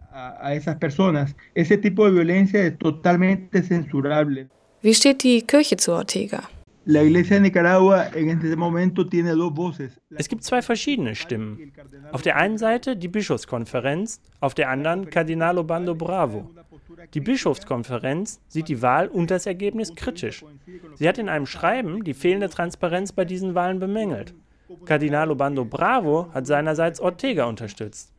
Wie 4.82 4.94
steht 4.94 5.22
die 5.22 5.42
Kirche 5.42 5.76
zu 5.76 5.92
Ortega? 5.92 6.42
Es 10.16 10.28
gibt 10.28 10.44
zwei 10.44 10.62
verschiedene 10.62 11.16
Stimmen. 11.16 11.72
Auf 12.12 12.22
der 12.22 12.36
einen 12.36 12.58
Seite 12.58 12.96
die 12.96 13.08
Bischofskonferenz, 13.08 14.20
auf 14.38 14.54
der 14.54 14.70
anderen 14.70 15.10
Cardinal 15.10 15.58
Obando 15.58 15.96
Bravo. 15.96 16.48
Die 17.12 17.20
Bischofskonferenz 17.20 18.40
sieht 18.46 18.68
die 18.68 18.82
Wahl 18.82 19.08
und 19.08 19.32
das 19.32 19.46
Ergebnis 19.46 19.96
kritisch. 19.96 20.44
Sie 20.94 21.08
hat 21.08 21.18
in 21.18 21.28
einem 21.28 21.46
Schreiben 21.46 22.04
die 22.04 22.14
fehlende 22.14 22.48
Transparenz 22.48 23.10
bei 23.10 23.24
diesen 23.24 23.56
Wahlen 23.56 23.80
bemängelt. 23.80 24.34
Cardinal 24.84 25.32
Obando 25.32 25.64
Bravo 25.64 26.28
hat 26.32 26.46
seinerseits 26.46 27.00
Ortega 27.00 27.46
unterstützt. 27.46 28.12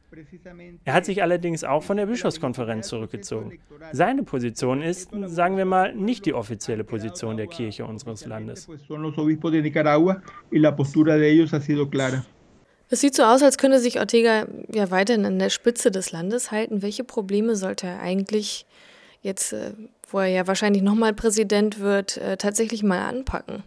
Er 0.83 0.93
hat 0.93 1.05
sich 1.05 1.21
allerdings 1.21 1.63
auch 1.63 1.83
von 1.83 1.97
der 1.97 2.05
Bischofskonferenz 2.05 2.87
zurückgezogen. 2.87 3.59
Seine 3.91 4.23
Position 4.23 4.81
ist, 4.81 5.09
sagen 5.25 5.57
wir 5.57 5.65
mal, 5.65 5.93
nicht 5.95 6.25
die 6.25 6.33
offizielle 6.33 6.83
Position 6.83 7.37
der 7.37 7.47
Kirche 7.47 7.85
unseres 7.85 8.25
Landes. 8.25 8.67
Es 12.89 13.01
sieht 13.01 13.15
so 13.15 13.23
aus, 13.23 13.43
als 13.43 13.57
könnte 13.57 13.79
sich 13.79 13.99
Ortega 13.99 14.47
ja 14.73 14.89
weiterhin 14.91 15.25
an 15.25 15.39
der 15.39 15.49
Spitze 15.49 15.91
des 15.91 16.11
Landes 16.11 16.51
halten. 16.51 16.81
Welche 16.81 17.03
Probleme 17.03 17.55
sollte 17.55 17.87
er 17.87 17.99
eigentlich 17.99 18.65
jetzt, 19.21 19.51
äh, 19.51 19.73
wo 20.09 20.19
er 20.19 20.27
ja 20.27 20.47
wahrscheinlich 20.47 20.83
nochmal 20.83 21.13
Präsident 21.13 21.79
wird, 21.79 22.17
äh, 22.17 22.37
tatsächlich 22.37 22.83
mal 22.83 23.01
anpacken? 23.01 23.63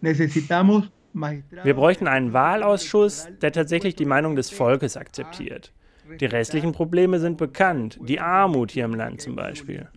Necesitamos 0.00 0.90
wir 1.14 1.74
bräuchten 1.74 2.08
einen 2.08 2.32
Wahlausschuss, 2.32 3.28
der 3.40 3.52
tatsächlich 3.52 3.94
die 3.94 4.04
Meinung 4.04 4.34
des 4.36 4.50
Volkes 4.50 4.96
akzeptiert. 4.96 5.72
Die 6.20 6.26
restlichen 6.26 6.72
Probleme 6.72 7.18
sind 7.20 7.38
bekannt, 7.38 7.98
die 8.02 8.20
Armut 8.20 8.72
hier 8.72 8.84
im 8.84 8.94
Land 8.94 9.20
zum 9.20 9.36
Beispiel. 9.36 9.88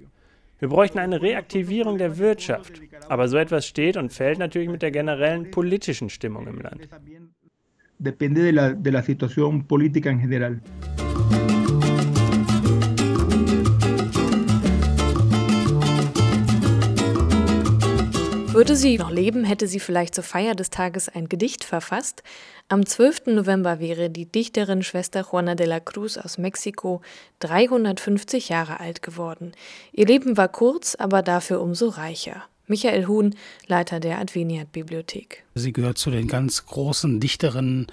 Wir 0.59 0.69
bräuchten 0.69 0.99
eine 0.99 1.21
Reaktivierung 1.21 1.97
der 1.97 2.17
Wirtschaft. 2.17 2.81
Aber 3.09 3.27
so 3.27 3.37
etwas 3.37 3.65
steht 3.65 3.97
und 3.97 4.11
fällt 4.11 4.39
natürlich 4.39 4.69
mit 4.69 4.81
der 4.81 4.91
generellen 4.91 5.51
politischen 5.51 6.09
Stimmung 6.09 6.47
im 6.47 6.61
Land. 6.61 6.87
Depende 7.99 8.43
de 8.43 8.51
la, 8.51 8.73
de 8.73 8.91
la 8.91 9.01
situación 9.01 9.65
política 9.67 10.09
en 10.09 10.19
general. 10.19 10.61
Würde 18.67 18.75
sie 18.75 18.97
noch 18.97 19.11
leben, 19.11 19.45
hätte 19.45 19.65
sie 19.65 19.79
vielleicht 19.79 20.13
zur 20.13 20.25
Feier 20.25 20.53
des 20.53 20.69
Tages 20.69 21.07
ein 21.07 21.29
Gedicht 21.29 21.63
verfasst. 21.63 22.21
Am 22.67 22.85
12. 22.85 23.27
November 23.27 23.79
wäre 23.79 24.09
die 24.09 24.25
Dichterin 24.25 24.83
Schwester 24.83 25.25
Juana 25.31 25.55
de 25.55 25.65
la 25.65 25.79
Cruz 25.79 26.17
aus 26.17 26.37
Mexiko 26.37 26.99
350 27.39 28.49
Jahre 28.49 28.81
alt 28.81 29.01
geworden. 29.01 29.53
Ihr 29.93 30.05
Leben 30.05 30.35
war 30.35 30.49
kurz, 30.49 30.95
aber 30.95 31.21
dafür 31.21 31.61
umso 31.61 31.87
reicher. 31.87 32.43
Michael 32.65 33.07
Huhn, 33.07 33.35
Leiter 33.67 34.01
der 34.01 34.19
Adveniat-Bibliothek. 34.19 35.45
Sie 35.55 35.71
gehört 35.71 35.97
zu 35.97 36.11
den 36.11 36.27
ganz 36.27 36.65
großen 36.65 37.21
Dichterinnen 37.21 37.87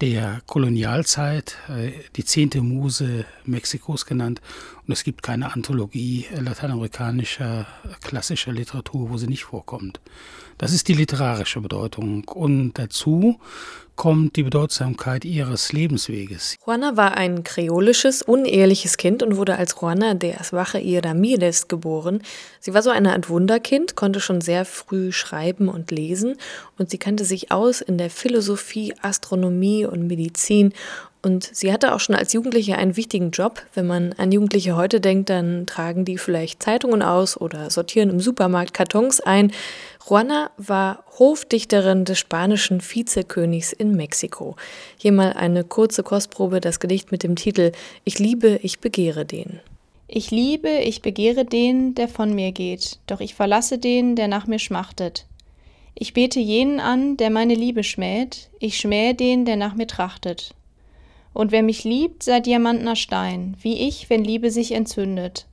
der 0.00 0.42
Kolonialzeit, 0.46 1.56
äh, 1.68 1.92
die 2.16 2.24
zehnte 2.24 2.60
Muse 2.62 3.24
Mexikos 3.44 4.06
genannt. 4.06 4.40
Und 4.86 4.92
es 4.92 5.04
gibt 5.04 5.22
keine 5.22 5.52
Anthologie 5.52 6.26
lateinamerikanischer 6.34 7.66
klassischer 8.02 8.52
Literatur, 8.52 9.10
wo 9.10 9.16
sie 9.16 9.28
nicht 9.28 9.44
vorkommt. 9.44 10.00
Das 10.58 10.72
ist 10.72 10.88
die 10.88 10.94
literarische 10.94 11.60
Bedeutung. 11.60 12.24
Und 12.24 12.74
dazu 12.74 13.40
kommt 13.96 14.36
die 14.36 14.42
Bedeutsamkeit 14.42 15.24
ihres 15.24 15.72
Lebensweges. 15.72 16.56
Juana 16.64 16.96
war 16.96 17.16
ein 17.16 17.44
kreolisches, 17.44 18.22
uneheliches 18.22 18.96
Kind 18.96 19.22
und 19.22 19.36
wurde 19.36 19.56
als 19.56 19.76
Juana 19.80 20.14
de 20.14 20.34
Aswache 20.34 20.78
y 20.78 20.98
Ramirez 21.04 21.68
geboren. 21.68 22.22
Sie 22.60 22.74
war 22.74 22.82
so 22.82 22.90
eine 22.90 23.12
Art 23.12 23.28
Wunderkind, 23.28 23.96
konnte 23.96 24.20
schon 24.20 24.40
sehr 24.40 24.64
früh 24.64 25.12
schreiben 25.12 25.68
und 25.68 25.90
lesen 25.90 26.36
und 26.78 26.90
sie 26.90 26.98
kannte 26.98 27.24
sich 27.24 27.52
aus 27.52 27.80
in 27.80 27.98
der 27.98 28.10
Philosophie, 28.10 28.94
Astronomie 29.00 29.86
und 29.86 30.06
Medizin 30.06 30.72
und 31.24 31.48
sie 31.52 31.72
hatte 31.72 31.94
auch 31.94 32.00
schon 32.00 32.14
als 32.14 32.32
Jugendliche 32.32 32.76
einen 32.76 32.96
wichtigen 32.96 33.30
Job. 33.30 33.62
Wenn 33.74 33.86
man 33.86 34.12
an 34.14 34.32
Jugendliche 34.32 34.76
heute 34.76 35.00
denkt, 35.00 35.30
dann 35.30 35.66
tragen 35.66 36.04
die 36.04 36.18
vielleicht 36.18 36.62
Zeitungen 36.62 37.02
aus 37.02 37.40
oder 37.40 37.70
sortieren 37.70 38.10
im 38.10 38.20
Supermarkt 38.20 38.74
Kartons 38.74 39.20
ein. 39.20 39.52
Juana 40.06 40.50
war 40.58 41.04
Hofdichterin 41.18 42.04
des 42.04 42.18
spanischen 42.18 42.80
Vizekönigs 42.82 43.72
in 43.72 43.96
Mexiko. 43.96 44.56
Hier 44.98 45.12
mal 45.12 45.32
eine 45.32 45.64
kurze 45.64 46.02
Kostprobe, 46.02 46.60
das 46.60 46.80
Gedicht 46.80 47.10
mit 47.10 47.22
dem 47.22 47.36
Titel 47.36 47.72
Ich 48.04 48.18
liebe, 48.18 48.60
ich 48.62 48.80
begehre 48.80 49.24
den. 49.24 49.60
Ich 50.06 50.30
liebe, 50.30 50.68
ich 50.68 51.00
begehre 51.00 51.46
den, 51.46 51.94
der 51.94 52.08
von 52.08 52.34
mir 52.34 52.52
geht, 52.52 52.98
doch 53.06 53.20
ich 53.20 53.34
verlasse 53.34 53.78
den, 53.78 54.16
der 54.16 54.28
nach 54.28 54.46
mir 54.46 54.58
schmachtet. 54.58 55.26
Ich 55.94 56.12
bete 56.12 56.40
jenen 56.40 56.80
an, 56.80 57.16
der 57.16 57.30
meine 57.30 57.54
Liebe 57.54 57.84
schmäht, 57.84 58.50
ich 58.58 58.76
schmähe 58.78 59.14
den, 59.14 59.44
der 59.44 59.56
nach 59.56 59.74
mir 59.74 59.86
trachtet. 59.86 60.54
Und 61.34 61.52
wer 61.52 61.62
mich 61.62 61.84
liebt, 61.84 62.22
sei 62.22 62.40
diamantner 62.40 62.96
Stein, 62.96 63.56
wie 63.60 63.86
ich, 63.86 64.08
wenn 64.08 64.24
Liebe 64.24 64.50
sich 64.50 64.72
entzündet. 64.72 65.46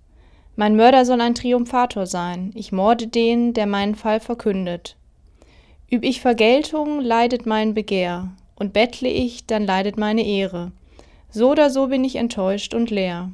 Mein 0.56 0.76
Mörder 0.76 1.06
soll 1.06 1.20
ein 1.22 1.36
Triumphator 1.36 2.06
sein, 2.06 2.52
ich 2.56 2.72
morde 2.72 3.08
den, 3.08 3.54
der 3.54 3.66
meinen 3.66 3.96
Fall 3.96 4.20
verkündet. 4.20 4.96
Üb 5.92 6.06
ich 6.06 6.22
Vergeltung, 6.22 7.02
leidet 7.02 7.46
mein 7.46 7.74
Begehr, 7.74 8.32
und 8.56 8.74
bettle 8.74 9.10
ich, 9.10 9.46
dann 9.48 9.66
leidet 9.66 9.98
meine 9.98 10.26
Ehre. 10.26 10.72
So 11.32 11.52
oder 11.52 11.70
so 11.70 11.88
bin 11.88 12.04
ich 12.04 12.18
enttäuscht 12.18 12.74
und 12.74 12.92
leer. 12.92 13.32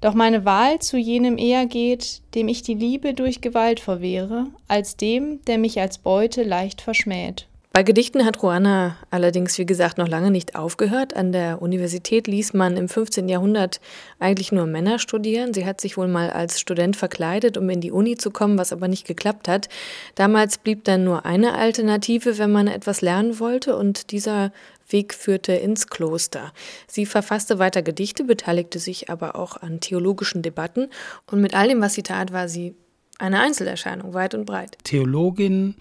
Doch 0.00 0.14
meine 0.14 0.46
Wahl 0.46 0.78
zu 0.78 0.96
jenem 0.96 1.36
eher 1.36 1.66
geht, 1.66 2.22
dem 2.34 2.48
ich 2.48 2.62
die 2.62 2.74
Liebe 2.74 3.12
durch 3.12 3.42
Gewalt 3.42 3.80
verwehre, 3.80 4.46
als 4.66 4.96
dem, 4.96 5.44
der 5.44 5.58
mich 5.58 5.78
als 5.78 5.98
Beute 5.98 6.42
leicht 6.42 6.80
verschmäht. 6.80 7.46
Bei 7.72 7.84
Gedichten 7.84 8.24
hat 8.24 8.42
Juana 8.42 8.96
allerdings, 9.10 9.56
wie 9.56 9.64
gesagt, 9.64 9.96
noch 9.96 10.08
lange 10.08 10.32
nicht 10.32 10.56
aufgehört. 10.56 11.14
An 11.14 11.30
der 11.30 11.62
Universität 11.62 12.26
ließ 12.26 12.52
man 12.52 12.76
im 12.76 12.88
15. 12.88 13.28
Jahrhundert 13.28 13.80
eigentlich 14.18 14.50
nur 14.50 14.66
Männer 14.66 14.98
studieren. 14.98 15.54
Sie 15.54 15.64
hat 15.64 15.80
sich 15.80 15.96
wohl 15.96 16.08
mal 16.08 16.30
als 16.30 16.58
Student 16.58 16.96
verkleidet, 16.96 17.56
um 17.56 17.70
in 17.70 17.80
die 17.80 17.92
Uni 17.92 18.16
zu 18.16 18.32
kommen, 18.32 18.58
was 18.58 18.72
aber 18.72 18.88
nicht 18.88 19.06
geklappt 19.06 19.46
hat. 19.46 19.68
Damals 20.16 20.58
blieb 20.58 20.82
dann 20.82 21.04
nur 21.04 21.24
eine 21.24 21.54
Alternative, 21.54 22.38
wenn 22.38 22.50
man 22.50 22.66
etwas 22.66 23.02
lernen 23.02 23.38
wollte, 23.38 23.76
und 23.76 24.10
dieser 24.10 24.50
Weg 24.88 25.14
führte 25.14 25.52
ins 25.52 25.86
Kloster. 25.86 26.52
Sie 26.88 27.06
verfasste 27.06 27.60
weiter 27.60 27.82
Gedichte, 27.82 28.24
beteiligte 28.24 28.80
sich 28.80 29.10
aber 29.10 29.36
auch 29.36 29.56
an 29.56 29.78
theologischen 29.78 30.42
Debatten 30.42 30.88
und 31.30 31.40
mit 31.40 31.54
all 31.54 31.68
dem, 31.68 31.80
was 31.80 31.94
sie 31.94 32.02
tat, 32.02 32.32
war 32.32 32.48
sie 32.48 32.74
eine 33.20 33.38
Einzelerscheinung, 33.38 34.12
weit 34.12 34.34
und 34.34 34.44
breit. 34.44 34.76
Theologin, 34.82 35.76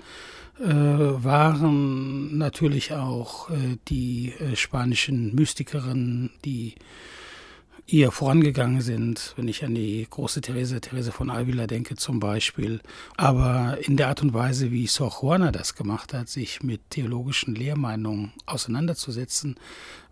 waren 0.63 2.37
natürlich 2.37 2.93
auch 2.93 3.49
äh, 3.49 3.77
die 3.87 4.33
äh, 4.39 4.55
spanischen 4.55 5.33
Mystikerinnen, 5.33 6.31
die 6.43 6.75
ihr 7.91 8.11
vorangegangen 8.11 8.81
sind, 8.81 9.33
wenn 9.35 9.47
ich 9.47 9.63
an 9.63 9.73
die 9.73 10.05
große 10.09 10.41
Therese, 10.41 10.79
Therese 10.79 11.11
von 11.11 11.29
Avila 11.29 11.65
denke 11.65 11.95
zum 11.95 12.19
Beispiel. 12.19 12.81
Aber 13.17 13.77
in 13.81 13.97
der 13.97 14.09
Art 14.09 14.21
und 14.21 14.33
Weise, 14.33 14.71
wie 14.71 14.85
Sor 14.87 15.17
Juana 15.21 15.51
das 15.51 15.75
gemacht 15.75 16.13
hat, 16.13 16.29
sich 16.29 16.61
mit 16.61 16.81
theologischen 16.89 17.55
Lehrmeinungen 17.55 18.33
auseinanderzusetzen, 18.45 19.55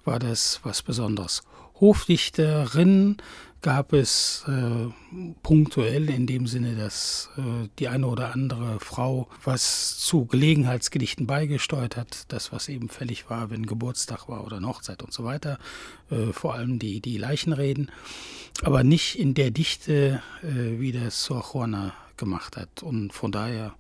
war 0.05 0.19
das 0.19 0.59
was 0.63 0.81
Besonderes. 0.81 1.43
Hofdichterin 1.79 3.17
gab 3.62 3.91
es 3.93 4.46
äh, 4.48 4.91
punktuell 5.41 6.10
in 6.10 6.27
dem 6.27 6.48
Sinne, 6.48 6.75
dass 6.75 7.29
äh, 7.38 7.67
die 7.79 7.88
eine 7.88 8.07
oder 8.07 8.34
andere 8.34 8.79
Frau 8.79 9.27
was 9.43 9.98
zu 9.98 10.25
Gelegenheitsgedichten 10.25 11.27
beigesteuert 11.27 11.98
hat, 11.98 12.25
das 12.31 12.51
was 12.51 12.69
eben 12.69 12.88
fällig 12.89 13.29
war, 13.29 13.50
wenn 13.50 13.65
Geburtstag 13.65 14.29
war 14.29 14.46
oder 14.46 14.57
eine 14.57 14.67
Hochzeit 14.67 15.01
und 15.01 15.12
so 15.12 15.24
weiter, 15.24 15.57
äh, 16.12 16.31
vor 16.34 16.53
allem 16.53 16.79
die, 16.79 17.01
die 17.01 17.17
Leichenreden, 17.17 17.91
aber 18.63 18.84
nicht 18.84 19.17
in 19.17 19.34
der 19.34 19.51
Dichte, 19.51 20.22
äh, 20.43 20.79
wie 20.79 20.91
das 20.91 21.24
Sor 21.24 21.43
Juana 21.51 21.93
gemacht 22.15 22.57
hat 22.57 22.84
und 22.84 23.12
von 23.12 23.31
daher 23.31 23.74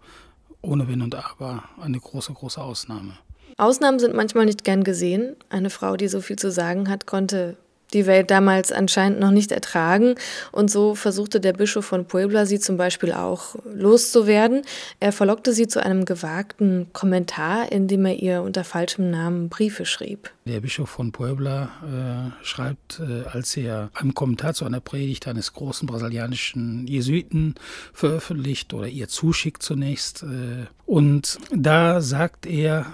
ohne 0.61 0.87
Wenn 0.87 1.01
und 1.01 1.15
Aber 1.15 1.63
eine 1.79 1.99
große, 1.99 2.33
große 2.33 2.61
Ausnahme. 2.61 3.17
Ausnahmen 3.57 3.99
sind 3.99 4.15
manchmal 4.15 4.45
nicht 4.45 4.63
gern 4.63 4.83
gesehen. 4.83 5.35
Eine 5.49 5.69
Frau, 5.69 5.97
die 5.97 6.07
so 6.07 6.21
viel 6.21 6.35
zu 6.35 6.51
sagen 6.51 6.89
hat, 6.89 7.05
konnte 7.05 7.57
die 7.93 8.05
Welt 8.05 8.31
damals 8.31 8.71
anscheinend 8.71 9.19
noch 9.19 9.31
nicht 9.31 9.51
ertragen. 9.51 10.15
Und 10.51 10.69
so 10.69 10.95
versuchte 10.95 11.39
der 11.39 11.53
Bischof 11.53 11.85
von 11.85 12.05
Puebla 12.05 12.45
sie 12.45 12.59
zum 12.59 12.77
Beispiel 12.77 13.13
auch 13.13 13.55
loszuwerden. 13.65 14.63
Er 14.99 15.11
verlockte 15.11 15.53
sie 15.53 15.67
zu 15.67 15.83
einem 15.83 16.05
gewagten 16.05 16.87
Kommentar, 16.93 17.71
in 17.71 17.87
dem 17.87 18.05
er 18.05 18.15
ihr 18.15 18.41
unter 18.41 18.63
falschem 18.63 19.09
Namen 19.09 19.49
Briefe 19.49 19.85
schrieb. 19.85 20.31
Der 20.45 20.61
Bischof 20.61 20.89
von 20.89 21.11
Puebla 21.11 22.31
äh, 22.41 22.45
schreibt, 22.45 22.99
äh, 22.99 23.27
als 23.27 23.55
er 23.57 23.89
einen 23.93 24.13
Kommentar 24.13 24.53
zu 24.53 24.65
einer 24.65 24.79
Predigt 24.79 25.27
eines 25.27 25.53
großen 25.53 25.87
brasilianischen 25.87 26.87
Jesuiten 26.87 27.55
veröffentlicht 27.93 28.73
oder 28.73 28.87
ihr 28.87 29.07
zuschickt 29.07 29.63
zunächst. 29.63 30.23
Äh, 30.23 30.67
und 30.85 31.37
da 31.53 32.01
sagt 32.01 32.45
er, 32.45 32.85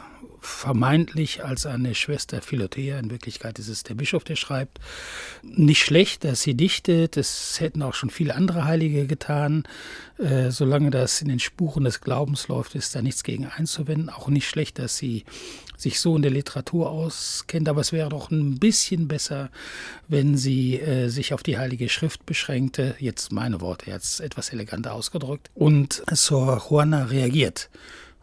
vermeintlich 0.46 1.44
als 1.44 1.66
eine 1.66 1.96
Schwester 1.96 2.42
Philothea. 2.42 3.00
In 3.00 3.10
Wirklichkeit 3.10 3.60
ist 3.60 3.70
es 3.70 3.84
der 3.84 3.96
Bischof, 3.96 4.24
der 4.24 4.36
schreibt. 4.36 4.80
Nicht 5.42 5.84
schlecht, 5.84 6.24
dass 6.24 6.42
sie 6.42 6.54
dichtet. 6.54 7.18
Das 7.18 7.60
hätten 7.60 7.82
auch 7.82 7.94
schon 7.94 8.10
viele 8.10 8.36
andere 8.36 8.66
Heilige 8.66 9.08
getan. 9.08 9.64
Äh, 10.18 10.52
solange 10.52 10.92
das 10.92 11.22
in 11.22 11.30
den 11.30 11.40
Spuren 11.40 11.86
des 11.86 12.02
Glaubens 12.02 12.48
läuft, 12.48 12.76
ist 12.76 12.96
da 12.96 13.02
nichts 13.02 13.24
gegen 13.24 13.48
einzuwenden. 13.48 14.10
Auch 14.10 14.28
nicht 14.28 14.48
schlecht, 14.48 14.80
dass 14.80 14.98
sie 14.98 15.24
sich 15.78 16.00
so 16.00 16.16
in 16.16 16.22
der 16.22 16.32
Literatur 16.32 16.90
auskennt, 16.90 17.68
aber 17.68 17.82
es 17.82 17.92
wäre 17.92 18.10
doch 18.10 18.32
ein 18.32 18.60
bisschen 18.60 19.08
besser, 19.08 19.50
wenn 20.08 20.38
sie 20.38 20.80
äh, 20.80 21.10
sich 21.10 21.34
auf 21.34 21.44
die 21.44 21.58
Heilige 21.58 21.90
Schrift 21.90 22.26
beschränkte, 22.26 22.96
jetzt 23.00 23.32
meine 23.32 23.62
Worte, 23.62 23.90
jetzt 23.90 24.22
etwas 24.22 24.50
eleganter 24.50 24.94
ausgedrückt, 24.94 25.50
und 25.56 26.04
Sor 26.12 26.64
Juana 26.70 27.06
reagiert 27.06 27.70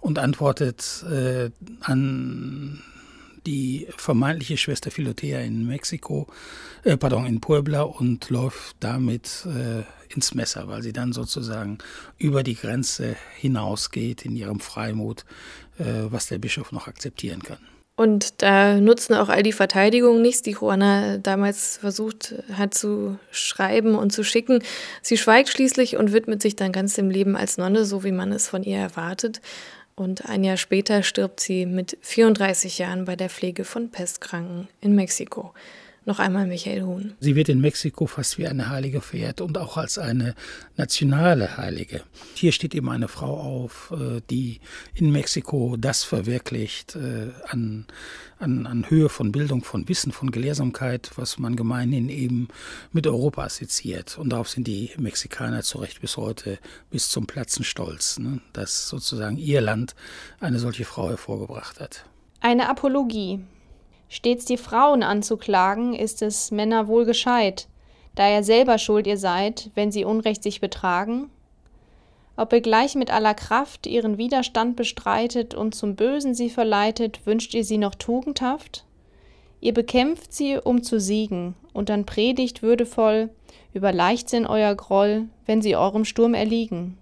und 0.00 0.18
antwortet 0.18 1.04
äh, 1.10 1.50
an 1.80 2.82
die 3.46 3.86
vermeintliche 3.96 4.56
Schwester 4.56 4.90
Philothea 4.90 5.40
in 5.40 5.66
Mexiko, 5.66 6.26
äh, 6.84 6.96
pardon, 6.96 7.26
in 7.26 7.40
Puebla 7.40 7.82
und 7.82 8.28
läuft 8.30 8.76
damit 8.80 9.46
äh, 9.46 9.82
ins 10.12 10.34
Messer, 10.34 10.68
weil 10.68 10.82
sie 10.82 10.92
dann 10.92 11.12
sozusagen 11.12 11.78
über 12.18 12.42
die 12.42 12.54
Grenze 12.54 13.16
hinausgeht 13.36 14.24
in 14.24 14.36
ihrem 14.36 14.60
Freimut, 14.60 15.24
äh, 15.78 15.84
was 16.10 16.26
der 16.26 16.38
Bischof 16.38 16.72
noch 16.72 16.86
akzeptieren 16.86 17.42
kann. 17.42 17.58
Und 17.96 18.40
da 18.40 18.80
nutzen 18.80 19.12
auch 19.12 19.28
all 19.28 19.42
die 19.42 19.52
Verteidigungen 19.52 20.22
nichts, 20.22 20.40
die 20.40 20.52
Juana 20.52 21.18
damals 21.18 21.76
versucht 21.76 22.34
hat 22.50 22.72
zu 22.72 23.18
schreiben 23.30 23.94
und 23.94 24.10
zu 24.10 24.24
schicken. 24.24 24.62
Sie 25.02 25.18
schweigt 25.18 25.50
schließlich 25.50 25.98
und 25.98 26.14
widmet 26.14 26.40
sich 26.40 26.56
dann 26.56 26.72
ganz 26.72 26.94
dem 26.94 27.10
Leben 27.10 27.36
als 27.36 27.58
Nonne, 27.58 27.84
so 27.84 28.02
wie 28.02 28.12
man 28.12 28.32
es 28.32 28.48
von 28.48 28.62
ihr 28.62 28.78
erwartet. 28.78 29.42
Und 29.94 30.26
ein 30.26 30.44
Jahr 30.44 30.56
später 30.56 31.02
stirbt 31.02 31.40
sie 31.40 31.66
mit 31.66 31.98
34 32.00 32.78
Jahren 32.78 33.04
bei 33.04 33.16
der 33.16 33.28
Pflege 33.28 33.64
von 33.64 33.90
Pestkranken 33.90 34.68
in 34.80 34.94
Mexiko. 34.94 35.52
Noch 36.10 36.18
einmal 36.18 36.48
Michael 36.48 36.82
Huhn. 36.82 37.12
Sie 37.20 37.36
wird 37.36 37.48
in 37.48 37.60
Mexiko 37.60 38.04
fast 38.04 38.36
wie 38.36 38.48
eine 38.48 38.68
Heilige 38.68 39.00
verehrt 39.00 39.40
und 39.40 39.56
auch 39.56 39.76
als 39.76 39.96
eine 39.96 40.34
nationale 40.76 41.56
Heilige. 41.56 42.02
Hier 42.34 42.50
steht 42.50 42.74
eben 42.74 42.90
eine 42.90 43.06
Frau 43.06 43.38
auf, 43.38 43.94
äh, 43.96 44.20
die 44.28 44.58
in 44.92 45.12
Mexiko 45.12 45.76
das 45.78 46.02
verwirklicht 46.02 46.96
äh, 46.96 47.28
an, 47.46 47.86
an, 48.40 48.66
an 48.66 48.90
Höhe 48.90 49.08
von 49.08 49.30
Bildung, 49.30 49.62
von 49.62 49.88
Wissen, 49.88 50.10
von 50.10 50.32
Gelehrsamkeit, 50.32 51.12
was 51.14 51.38
man 51.38 51.54
gemeinhin 51.54 52.08
eben 52.08 52.48
mit 52.90 53.06
Europa 53.06 53.44
assoziiert. 53.44 54.18
Und 54.18 54.30
darauf 54.30 54.48
sind 54.48 54.66
die 54.66 54.90
Mexikaner 54.98 55.62
zu 55.62 55.78
Recht 55.78 56.00
bis 56.00 56.16
heute 56.16 56.58
bis 56.90 57.08
zum 57.08 57.28
Platzen 57.28 57.62
stolz, 57.62 58.18
ne? 58.18 58.40
dass 58.52 58.88
sozusagen 58.88 59.36
ihr 59.36 59.60
Land 59.60 59.94
eine 60.40 60.58
solche 60.58 60.84
Frau 60.84 61.08
hervorgebracht 61.08 61.78
hat. 61.78 62.04
Eine 62.40 62.68
Apologie. 62.68 63.38
Stets 64.12 64.44
die 64.44 64.56
Frauen 64.56 65.04
anzuklagen, 65.04 65.94
ist 65.94 66.20
es 66.20 66.50
Männer 66.50 66.88
wohl 66.88 67.04
gescheit, 67.04 67.68
da 68.16 68.28
ihr 68.28 68.42
selber 68.42 68.76
schuld 68.76 69.06
ihr 69.06 69.16
seid, 69.16 69.70
wenn 69.76 69.92
sie 69.92 70.04
Unrecht 70.04 70.42
sich 70.42 70.60
betragen? 70.60 71.30
Ob 72.36 72.52
ihr 72.52 72.60
gleich 72.60 72.96
mit 72.96 73.12
aller 73.12 73.34
Kraft 73.34 73.86
ihren 73.86 74.18
Widerstand 74.18 74.74
bestreitet 74.74 75.54
und 75.54 75.76
zum 75.76 75.94
Bösen 75.94 76.34
sie 76.34 76.50
verleitet, 76.50 77.24
wünscht 77.24 77.54
ihr 77.54 77.64
sie 77.64 77.78
noch 77.78 77.94
tugendhaft? 77.94 78.84
Ihr 79.60 79.74
bekämpft 79.74 80.32
sie, 80.32 80.58
um 80.58 80.82
zu 80.82 80.98
siegen, 80.98 81.54
und 81.72 81.88
dann 81.88 82.04
predigt 82.04 82.62
würdevoll 82.62 83.30
über 83.74 83.92
Leichtsinn 83.92 84.44
euer 84.44 84.74
Groll, 84.74 85.28
wenn 85.46 85.62
sie 85.62 85.76
eurem 85.76 86.04
Sturm 86.04 86.34
erliegen. 86.34 86.98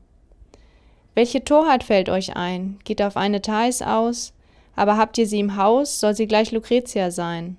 Welche 1.15 1.43
Torheit 1.43 1.85
fällt 1.85 2.11
euch 2.11 2.37
ein? 2.37 2.79
Geht 2.85 3.01
auf 3.01 3.17
eine 3.17 3.41
Thais 3.41 3.81
aus, 3.81 4.35
aber 4.79 4.97
habt 4.97 5.19
ihr 5.19 5.27
sie 5.27 5.41
im 5.41 5.57
Haus, 5.57 5.99
soll 5.99 6.15
sie 6.15 6.29
gleich 6.29 6.53
Lucretia 6.53 7.11
sein. 7.11 7.57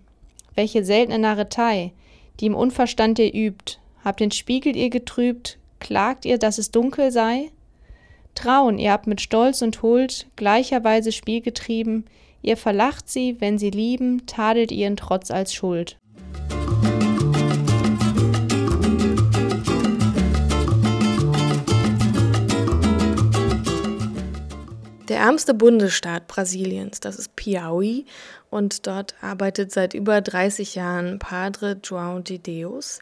Welche 0.55 0.86
seltene 0.86 1.19
Narretei, 1.19 1.91
die 2.39 2.45
im 2.45 2.55
Unverstand 2.55 3.19
ihr 3.19 3.34
übt, 3.34 3.77
habt 4.05 4.21
den 4.21 4.32
Spiegel 4.32 4.73
ihr 4.73 4.89
getrübt, 4.89 5.58
klagt 5.82 6.23
ihr, 6.23 6.38
dass 6.38 6.58
es 6.58 6.71
dunkel 6.71 7.12
sei? 7.12 7.51
Trauen, 8.36 8.79
ihr 8.79 8.93
habt 8.93 9.05
mit 9.05 9.19
Stolz 9.19 9.62
und 9.62 9.82
Huld 9.82 10.27
gleicherweise 10.38 11.12
Spiel 11.12 11.41
getrieben, 11.41 12.05
ihr 12.41 12.55
verlacht 12.55 13.10
sie, 13.10 13.36
wenn 13.41 13.58
sie 13.58 13.69
lieben, 13.69 14.25
tadelt 14.25 14.71
ihren 14.71 14.95
Trotz 14.95 15.29
als 15.29 15.53
Schuld. 15.53 15.99
Ärmste 25.19 25.53
Bundesstaat 25.53 26.27
Brasiliens, 26.27 26.99
das 26.99 27.19
ist 27.19 27.36
Piauí, 27.36 28.05
und 28.49 28.88
dort 28.88 29.15
arbeitet 29.21 29.71
seit 29.71 29.93
über 29.93 30.21
30 30.21 30.75
Jahren 30.75 31.19
Padre 31.19 31.77
João 31.84 32.21
de 32.23 32.38
Deus. 32.39 32.99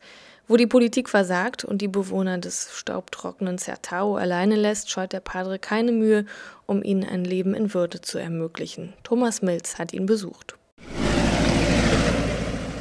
Wo 0.49 0.57
die 0.57 0.65
Politik 0.65 1.09
versagt 1.09 1.63
und 1.63 1.81
die 1.81 1.87
Bewohner 1.87 2.37
des 2.37 2.69
staubtrockenen 2.73 3.57
Sertao 3.57 4.15
alleine 4.15 4.55
lässt, 4.55 4.89
scheut 4.89 5.13
der 5.13 5.19
Padre 5.19 5.59
keine 5.59 5.91
Mühe, 5.91 6.25
um 6.65 6.83
ihnen 6.83 7.03
ein 7.03 7.23
Leben 7.23 7.53
in 7.53 7.73
Würde 7.73 8.01
zu 8.01 8.17
ermöglichen. 8.17 8.93
Thomas 9.03 9.41
Mills 9.41 9.77
hat 9.77 9.93
ihn 9.93 10.05
besucht. 10.05 10.57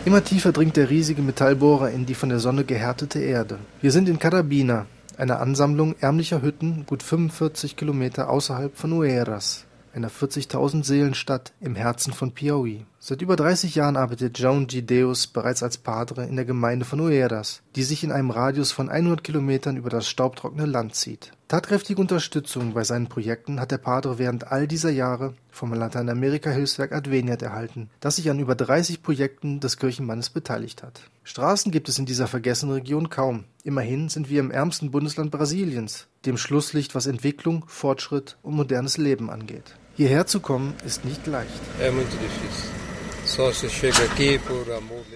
Immer 0.05 0.22
tiefer 0.22 0.53
dringt 0.53 0.77
der 0.77 0.88
riesige 0.88 1.22
Metallbohrer 1.22 1.90
in 1.90 2.07
die 2.07 2.14
von 2.14 2.29
der 2.29 2.38
Sonne 2.38 2.64
gehärtete 2.64 3.18
Erde. 3.18 3.59
Wir 3.83 3.90
sind 3.90 4.09
in 4.09 4.20
Carabina, 4.20 4.87
eine 5.17 5.39
Ansammlung 5.39 5.97
ärmlicher 6.01 6.43
Hütten 6.43 6.85
gut 6.87 7.03
45 7.03 7.77
Kilometer 7.77 8.29
außerhalb 8.31 8.77
von 8.77 8.93
Ueras, 8.93 9.65
einer 9.95 10.11
40.000 10.11 10.85
Seelenstadt 10.85 11.53
im 11.61 11.75
Herzen 11.75 12.13
von 12.13 12.33
Piauí. 12.33 12.85
Seit 13.09 13.23
über 13.23 13.37
30 13.37 13.77
Jahren 13.77 13.97
arbeitet 13.97 14.37
João 14.37 14.66
G. 14.66 14.83
Deus 14.83 15.29
bereits 15.29 15.62
als 15.62 15.79
Padre 15.79 16.27
in 16.27 16.35
der 16.35 16.45
Gemeinde 16.45 16.85
von 16.85 16.99
Ueras, 16.99 17.62
die 17.77 17.85
sich 17.85 18.03
in 18.03 18.11
einem 18.11 18.33
Radius 18.33 18.73
von 18.73 18.88
100 18.88 19.23
Kilometern 19.23 19.77
über 19.77 19.90
das 19.90 20.09
staubtrockene 20.09 20.66
Land 20.66 20.97
zieht. 20.97 21.31
Tatkräftige 21.47 22.01
Unterstützung 22.01 22.75
bei 22.75 22.83
seinen 22.83 23.07
Projekten 23.07 23.61
hat 23.61 23.71
der 23.71 23.79
Padre 23.79 24.19
während 24.19 24.51
all 24.51 24.66
dieser 24.66 24.90
Jahre 24.90 25.35
vom 25.53 25.73
Lateinamerika-Hilfswerk 25.73 26.90
Adveniat 26.90 27.42
erhalten, 27.42 27.90
das 28.01 28.16
sich 28.16 28.29
an 28.29 28.40
über 28.40 28.57
30 28.57 29.05
Projekten 29.05 29.61
des 29.61 29.77
Kirchenmannes 29.77 30.31
beteiligt 30.31 30.83
hat. 30.83 31.03
Straßen 31.23 31.71
gibt 31.71 31.88
es 31.88 32.01
in 32.01 32.07
dieser 32.07 32.27
vergessenen 32.27 32.75
Region 32.75 33.09
kaum. 33.09 33.45
Immerhin 33.62 34.09
sind 34.09 34.31
wir 34.31 34.40
im 34.40 34.51
ärmsten 34.51 34.90
Bundesland 34.90 35.31
Brasiliens, 35.31 36.09
dem 36.25 36.37
Schlusslicht, 36.37 36.97
was 36.97 37.07
Entwicklung, 37.07 37.66
Fortschritt 37.69 38.37
und 38.42 38.57
modernes 38.57 38.99
Leben 38.99 39.31
angeht. 39.31 39.77
Hierher 39.95 40.27
zu 40.27 40.40
kommen 40.40 40.75
ist 40.85 41.05
nicht 41.05 41.25
leicht. 41.29 41.53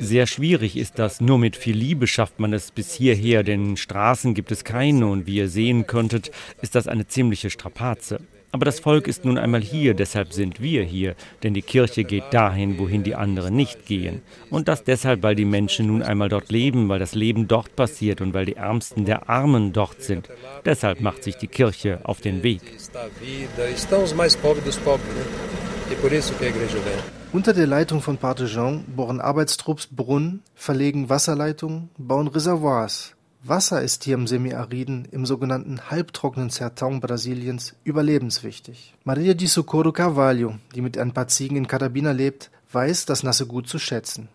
Sehr 0.01 0.27
schwierig 0.27 0.77
ist 0.77 0.99
das. 0.99 1.21
Nur 1.21 1.39
mit 1.39 1.57
viel 1.57 1.77
Liebe 1.77 2.07
schafft 2.07 2.41
man 2.41 2.53
es 2.53 2.71
bis 2.71 2.93
hierher, 2.93 3.43
denn 3.43 3.77
Straßen 3.77 4.35
gibt 4.35 4.51
es 4.51 4.65
keine 4.65 5.07
und 5.07 5.27
wie 5.27 5.37
ihr 5.37 5.49
sehen 5.49 5.87
könntet, 5.87 6.31
ist 6.61 6.75
das 6.75 6.89
eine 6.89 7.07
ziemliche 7.07 7.51
Strapaze. 7.51 8.21
Aber 8.53 8.65
das 8.65 8.81
Volk 8.81 9.07
ist 9.07 9.25
nun 9.25 9.39
einmal 9.39 9.61
hier, 9.61 9.95
deshalb 9.95 10.33
sind 10.33 10.61
wir 10.61 10.83
hier, 10.83 11.15
denn 11.45 11.55
die 11.55 11.63
Kirche 11.63 12.03
geht 12.03 12.25
dahin, 12.33 12.79
wohin 12.81 13.05
die 13.05 13.15
anderen 13.15 13.55
nicht 13.55 13.87
gehen. 13.87 14.23
Und 14.51 14.67
das 14.67 14.83
deshalb, 14.83 15.23
weil 15.23 15.37
die 15.37 15.45
Menschen 15.45 15.87
nun 15.87 16.03
einmal 16.03 16.29
dort 16.29 16.51
leben, 16.51 16.89
weil 16.89 16.99
das 16.99 17.15
Leben 17.15 17.47
dort 17.47 17.77
passiert 17.77 18.21
und 18.21 18.35
weil 18.35 18.47
die 18.47 18.57
Ärmsten 18.57 19.05
der 19.05 19.29
Armen 19.29 19.73
dort 19.73 20.03
sind. 20.03 20.29
Deshalb 20.65 21.01
macht 21.01 21.23
sich 21.23 21.37
die 21.37 21.47
Kirche 21.47 22.01
auf 22.03 22.21
den 22.21 22.43
Weg. 22.43 22.63
Unter 27.33 27.53
der 27.53 27.69
Leitung 27.69 28.01
von 28.01 28.19
Pate 28.19 28.47
Jean 28.47 28.85
bohren 28.97 29.21
Arbeitstrupps 29.21 29.87
Brunnen, 29.87 30.43
verlegen 30.57 31.09
Wasserleitungen, 31.09 31.89
bauen 31.97 32.27
Reservoirs. 32.27 33.15
Wasser 33.45 33.81
ist 33.83 34.03
hier 34.03 34.15
im 34.15 34.27
Semiariden, 34.27 35.07
im 35.13 35.25
sogenannten 35.25 35.81
halbtrockenen 35.91 36.51
Sertão 36.51 36.99
Brasiliens 37.01 37.77
überlebenswichtig. 37.85 38.95
Maria 39.05 39.35
di 39.35 39.47
Socorro 39.47 39.93
Carvalho, 39.93 40.55
die 40.75 40.81
mit 40.81 40.99
ein 40.99 41.13
paar 41.13 41.29
Ziegen 41.29 41.57
in 41.57 41.69
Carabina 41.69 42.11
lebt, 42.11 42.51
weiß 42.73 43.07
das 43.07 43.23
nasse 43.23 43.47
Gut 43.47 43.69
zu 43.69 43.79
schätzen. 43.79 44.29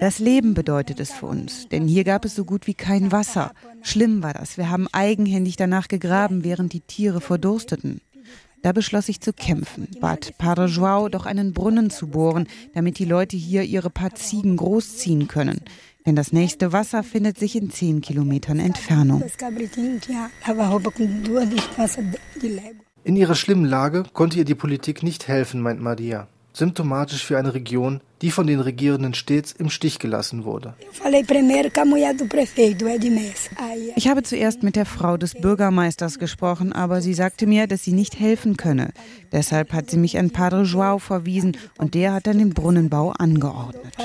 Das 0.00 0.18
Leben 0.18 0.54
bedeutet 0.54 1.00
es 1.00 1.12
für 1.12 1.26
uns, 1.26 1.68
denn 1.68 1.86
hier 1.86 2.04
gab 2.04 2.24
es 2.24 2.34
so 2.34 2.44
gut 2.44 2.66
wie 2.66 2.74
kein 2.74 3.12
Wasser. 3.12 3.52
Schlimm 3.82 4.22
war 4.22 4.32
das. 4.32 4.56
Wir 4.56 4.70
haben 4.70 4.86
eigenhändig 4.92 5.56
danach 5.56 5.88
gegraben, 5.88 6.42
während 6.42 6.72
die 6.72 6.80
Tiere 6.80 7.20
verdursteten. 7.20 8.00
Da 8.62 8.72
beschloss 8.72 9.08
ich 9.08 9.20
zu 9.20 9.32
kämpfen, 9.32 9.88
bat 10.00 10.36
Padre 10.38 10.66
Joao 10.66 11.08
doch 11.08 11.26
einen 11.26 11.52
Brunnen 11.52 11.90
zu 11.90 12.08
bohren, 12.08 12.48
damit 12.74 12.98
die 12.98 13.04
Leute 13.04 13.36
hier 13.36 13.62
ihre 13.62 13.90
paar 13.90 14.14
Ziegen 14.14 14.56
großziehen 14.56 15.28
können. 15.28 15.60
Denn 16.06 16.16
das 16.16 16.32
nächste 16.32 16.72
Wasser 16.72 17.02
findet 17.02 17.38
sich 17.38 17.54
in 17.54 17.70
zehn 17.70 18.00
Kilometern 18.00 18.58
Entfernung. 18.58 19.22
In 23.04 23.16
ihrer 23.16 23.34
schlimmen 23.34 23.64
Lage 23.64 24.04
konnte 24.12 24.38
ihr 24.38 24.44
die 24.44 24.54
Politik 24.54 25.02
nicht 25.02 25.28
helfen, 25.28 25.60
meint 25.60 25.80
Maria 25.80 26.28
symptomatisch 26.58 27.24
für 27.24 27.38
eine 27.38 27.54
Region, 27.54 28.00
die 28.20 28.30
von 28.30 28.46
den 28.46 28.60
Regierenden 28.60 29.14
stets 29.14 29.52
im 29.52 29.70
Stich 29.70 29.98
gelassen 29.98 30.44
wurde. 30.44 30.74
Ich 33.96 34.08
habe 34.08 34.22
zuerst 34.24 34.62
mit 34.62 34.76
der 34.76 34.86
Frau 34.86 35.16
des 35.16 35.34
Bürgermeisters 35.34 36.18
gesprochen, 36.18 36.72
aber 36.72 37.00
sie 37.00 37.14
sagte 37.14 37.46
mir, 37.46 37.66
dass 37.68 37.84
sie 37.84 37.92
nicht 37.92 38.18
helfen 38.18 38.56
könne. 38.56 38.90
Deshalb 39.30 39.72
hat 39.72 39.88
sie 39.88 39.98
mich 39.98 40.18
an 40.18 40.30
Padre 40.30 40.64
Joao 40.64 40.98
verwiesen 40.98 41.56
und 41.78 41.94
der 41.94 42.12
hat 42.12 42.26
dann 42.26 42.38
den 42.38 42.50
Brunnenbau 42.50 43.12
angeordnet. 43.12 43.96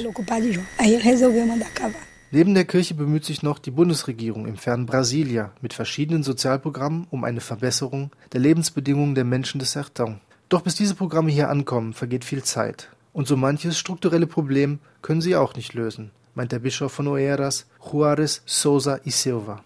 Neben 2.31 2.55
der 2.55 2.65
Kirche 2.65 2.95
bemüht 2.95 3.25
sich 3.25 3.43
noch 3.43 3.59
die 3.59 3.69
Bundesregierung 3.69 4.47
im 4.47 4.57
fernen 4.57 4.87
Brasilia 4.87 5.51
mit 5.61 5.73
verschiedenen 5.73 6.23
Sozialprogrammen 6.23 7.05
um 7.11 7.23
eine 7.23 7.41
Verbesserung 7.41 8.11
der 8.31 8.39
Lebensbedingungen 8.41 9.13
der 9.13 9.23
Menschen 9.23 9.59
des 9.59 9.75
Sertão. 9.75 10.15
Doch 10.53 10.61
bis 10.61 10.75
diese 10.75 10.93
Programme 10.93 11.31
hier 11.31 11.49
ankommen, 11.49 11.93
vergeht 11.93 12.23
viel 12.23 12.43
Zeit. 12.43 12.89
Und 13.11 13.27
so 13.27 13.35
manches 13.35 13.75
strukturelle 13.75 14.27
Problem 14.27 14.77
können 15.01 15.19
sie 15.19 15.35
auch 15.35 15.55
nicht 15.55 15.73
lösen, 15.73 16.11
meint 16.35 16.51
der 16.51 16.59
Bischof 16.59 16.91
von 16.91 17.07
Oeiras, 17.07 17.65
Juarez 17.91 18.43
Souza 18.45 18.99
y 19.03 19.11
Silva. 19.11 19.63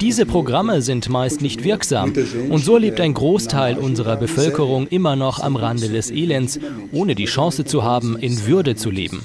Diese 0.00 0.26
Programme 0.26 0.80
sind 0.80 1.08
meist 1.10 1.42
nicht 1.42 1.62
wirksam 1.62 2.12
und 2.48 2.64
so 2.64 2.78
lebt 2.78 3.00
ein 3.02 3.12
Großteil 3.12 3.76
unserer 3.76 4.16
Bevölkerung 4.16 4.86
immer 4.86 5.14
noch 5.14 5.40
am 5.40 5.56
Rande 5.56 5.90
des 5.90 6.10
Elends, 6.10 6.58
ohne 6.90 7.14
die 7.14 7.26
Chance 7.26 7.66
zu 7.66 7.82
haben, 7.82 8.16
in 8.18 8.46
Würde 8.46 8.76
zu 8.76 8.90
leben. 8.90 9.20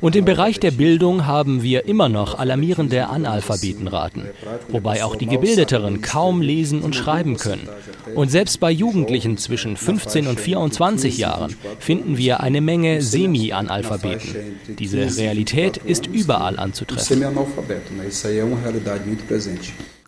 Und 0.00 0.16
im 0.16 0.24
Bereich 0.24 0.60
der 0.60 0.70
Bildung 0.70 1.26
haben 1.26 1.62
wir 1.62 1.86
immer 1.86 2.08
noch 2.08 2.38
alarmierende 2.38 3.08
Analphabetenraten, 3.08 4.26
wobei 4.68 5.04
auch 5.04 5.16
die 5.16 5.26
Gebildeteren 5.26 6.02
kaum 6.02 6.40
lesen 6.40 6.82
und 6.82 6.94
schreiben 6.94 7.36
können. 7.36 7.68
Und 8.14 8.30
selbst 8.30 8.60
bei 8.60 8.70
Jugendlichen 8.70 9.38
zwischen 9.38 9.76
15 9.76 10.26
und 10.26 10.38
24 10.38 11.18
Jahren 11.18 11.56
finden 11.78 12.18
wir 12.18 12.40
eine 12.40 12.60
Menge 12.60 13.02
Semi-Analphabeten. 13.02 14.56
Diese 14.78 15.16
Realität 15.16 15.78
ist 15.78 16.06
überall 16.06 16.58
anzutreffen. 16.58 17.22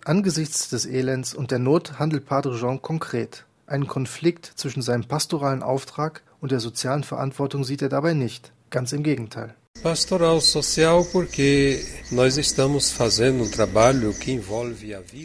Angesichts 0.04 0.70
des 0.70 0.86
Elends 0.86 1.34
und 1.34 1.50
der 1.50 1.58
Not 1.58 1.98
handelt 1.98 2.24
Padre 2.24 2.58
Jean 2.58 2.80
konkret. 2.80 3.44
Einen 3.66 3.86
Konflikt 3.86 4.46
zwischen 4.56 4.80
seinem 4.80 5.04
pastoralen 5.04 5.62
Auftrag 5.62 6.22
und 6.40 6.50
der 6.50 6.60
sozialen 6.60 7.04
Verantwortung 7.04 7.64
sieht 7.64 7.82
er 7.82 7.90
dabei 7.90 8.14
nicht. 8.14 8.52
Ganz 8.70 8.92
im 8.92 9.02
Gegenteil. 9.02 9.54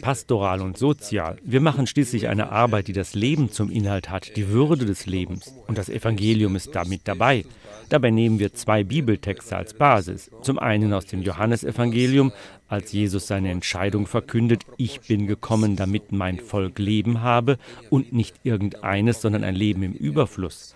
Pastoral 0.00 0.60
und 0.60 0.78
sozial. 0.78 1.38
Wir 1.42 1.60
machen 1.60 1.88
schließlich 1.88 2.28
eine 2.28 2.52
Arbeit, 2.52 2.86
die 2.86 2.92
das 2.92 3.14
Leben 3.14 3.50
zum 3.50 3.68
Inhalt 3.68 4.10
hat, 4.10 4.36
die 4.36 4.48
Würde 4.50 4.84
des 4.84 5.06
Lebens. 5.06 5.52
Und 5.66 5.76
das 5.76 5.88
Evangelium 5.88 6.54
ist 6.54 6.72
damit 6.72 7.00
dabei. 7.04 7.44
Dabei 7.88 8.10
nehmen 8.10 8.38
wir 8.38 8.54
zwei 8.54 8.84
Bibeltexte 8.84 9.56
als 9.56 9.74
Basis. 9.74 10.30
Zum 10.42 10.60
einen 10.60 10.92
aus 10.92 11.06
dem 11.06 11.22
Johannesevangelium, 11.22 12.32
als 12.68 12.92
Jesus 12.92 13.26
seine 13.26 13.50
Entscheidung 13.50 14.06
verkündet, 14.06 14.62
ich 14.76 15.00
bin 15.00 15.26
gekommen, 15.26 15.74
damit 15.74 16.12
mein 16.12 16.38
Volk 16.38 16.78
Leben 16.78 17.22
habe 17.22 17.58
und 17.90 18.12
nicht 18.12 18.36
irgendeines, 18.44 19.20
sondern 19.20 19.42
ein 19.42 19.56
Leben 19.56 19.82
im 19.82 19.92
Überfluss. 19.92 20.74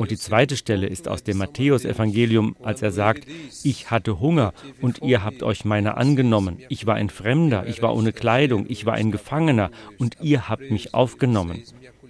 Und 0.00 0.10
die 0.10 0.16
zweite 0.16 0.56
Stelle 0.56 0.86
ist 0.86 1.08
aus 1.08 1.24
dem 1.24 1.36
Matthäusevangelium, 1.36 2.56
als 2.62 2.80
er 2.80 2.90
sagt, 2.90 3.26
ich 3.62 3.90
hatte 3.90 4.18
Hunger 4.18 4.54
und 4.80 5.02
ihr 5.02 5.22
habt 5.22 5.42
euch 5.42 5.66
meiner 5.66 5.98
angenommen. 5.98 6.56
Ich 6.70 6.86
war 6.86 6.94
ein 6.94 7.10
Fremder, 7.10 7.66
ich 7.66 7.82
war 7.82 7.94
ohne 7.94 8.14
Kleidung, 8.14 8.64
ich 8.66 8.86
war 8.86 8.94
ein 8.94 9.10
Gefangener 9.10 9.70
und 9.98 10.16
ihr 10.22 10.48
habt 10.48 10.70
mich 10.70 10.94
aufgenommen. 10.94 11.62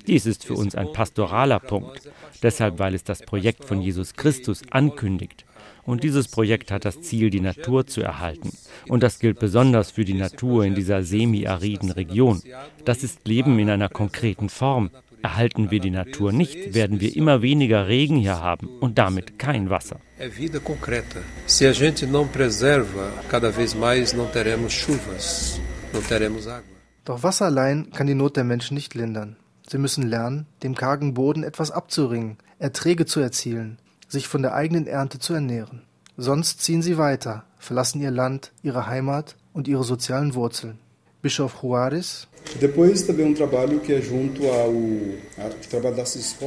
Dies 0.07 0.25
ist 0.25 0.45
für 0.45 0.55
uns 0.55 0.77
ein 0.77 0.93
pastoraler 0.93 1.59
Punkt, 1.59 2.09
deshalb 2.45 2.79
weil 2.79 2.95
es 2.95 3.03
das 3.03 3.23
Projekt 3.23 3.65
von 3.65 3.83
Jesus 3.83 4.15
Christus 4.15 4.63
ankündigt. 4.71 5.45
Und 5.83 6.05
dieses 6.05 6.29
Projekt 6.29 6.71
hat 6.71 6.85
das 6.85 7.01
Ziel, 7.01 7.31
die 7.31 7.41
Natur 7.41 7.89
zu 7.89 8.03
erhalten. 8.03 8.53
Und 8.87 9.03
das 9.03 9.19
gilt 9.19 9.41
besonders 9.41 9.91
für 9.91 10.05
die 10.05 10.15
Natur 10.15 10.65
in 10.65 10.77
dieser 10.77 11.03
semi-ariden 11.03 11.91
Region. 11.91 12.41
Das 12.85 13.03
ist 13.03 13.27
Leben 13.27 13.59
in 13.59 13.69
einer 13.69 13.89
konkreten 13.89 14.49
Form. 14.49 14.91
Erhalten 15.23 15.71
wir 15.71 15.81
die 15.81 15.91
Natur 15.91 16.33
nicht, 16.33 16.75
werden 16.75 17.01
wir 17.01 17.15
immer 17.15 17.43
weniger 17.43 17.89
Regen 17.89 18.17
hier 18.17 18.41
haben 18.41 18.69
und 18.81 18.99
damit 18.99 19.39
kein 19.39 19.69
Wasser. 19.69 20.01
É 20.19 20.29
vida 20.29 20.61
concreta. 20.61 21.21
Se 21.47 21.67
a 21.67 21.73
gente 21.73 22.07
não 22.07 22.27
preserva, 22.27 23.11
cada 23.29 23.51
vez 23.51 23.75
mais 23.75 24.13
não 24.13 24.27
teremos 24.27 24.73
chuvas, 24.73 25.61
não 25.93 26.01
teremos 26.03 26.47
água. 26.47 26.77
Doch 27.05 27.23
Wasser 27.23 27.47
allein 27.47 27.91
kann 27.91 28.07
die 28.07 28.15
Not 28.15 28.37
der 28.37 28.45
Menschen 28.45 28.75
nicht 28.75 28.95
lindern. 28.95 29.37
Sie 29.69 29.79
müssen 29.79 30.09
lernen, 30.09 30.47
dem 30.63 30.75
kargen 30.75 31.15
Boden 31.15 31.45
etwas 31.45 31.71
abzuringen, 31.71 32.39
Erträge 32.59 33.07
zu 33.07 33.21
erzielen, 33.21 33.79
sich 34.09 34.27
von 34.27 34.43
der 34.43 34.55
eigenen 34.55 34.87
Ernte 34.87 35.19
zu 35.19 35.35
ernähren. 35.35 35.83
Sonst 36.17 36.61
ziehen 36.61 36.83
sie 36.83 36.99
weiter, 36.99 37.45
verlassen 37.59 38.01
ihr 38.01 38.11
Land, 38.11 38.53
ihre 38.63 38.87
Heimat 38.87 39.37
und 39.53 39.69
ihre 39.69 39.85
sozialen 39.85 40.35
Wurzeln. 40.35 40.79
Bischof 41.23 41.63
Juarez 41.63 42.29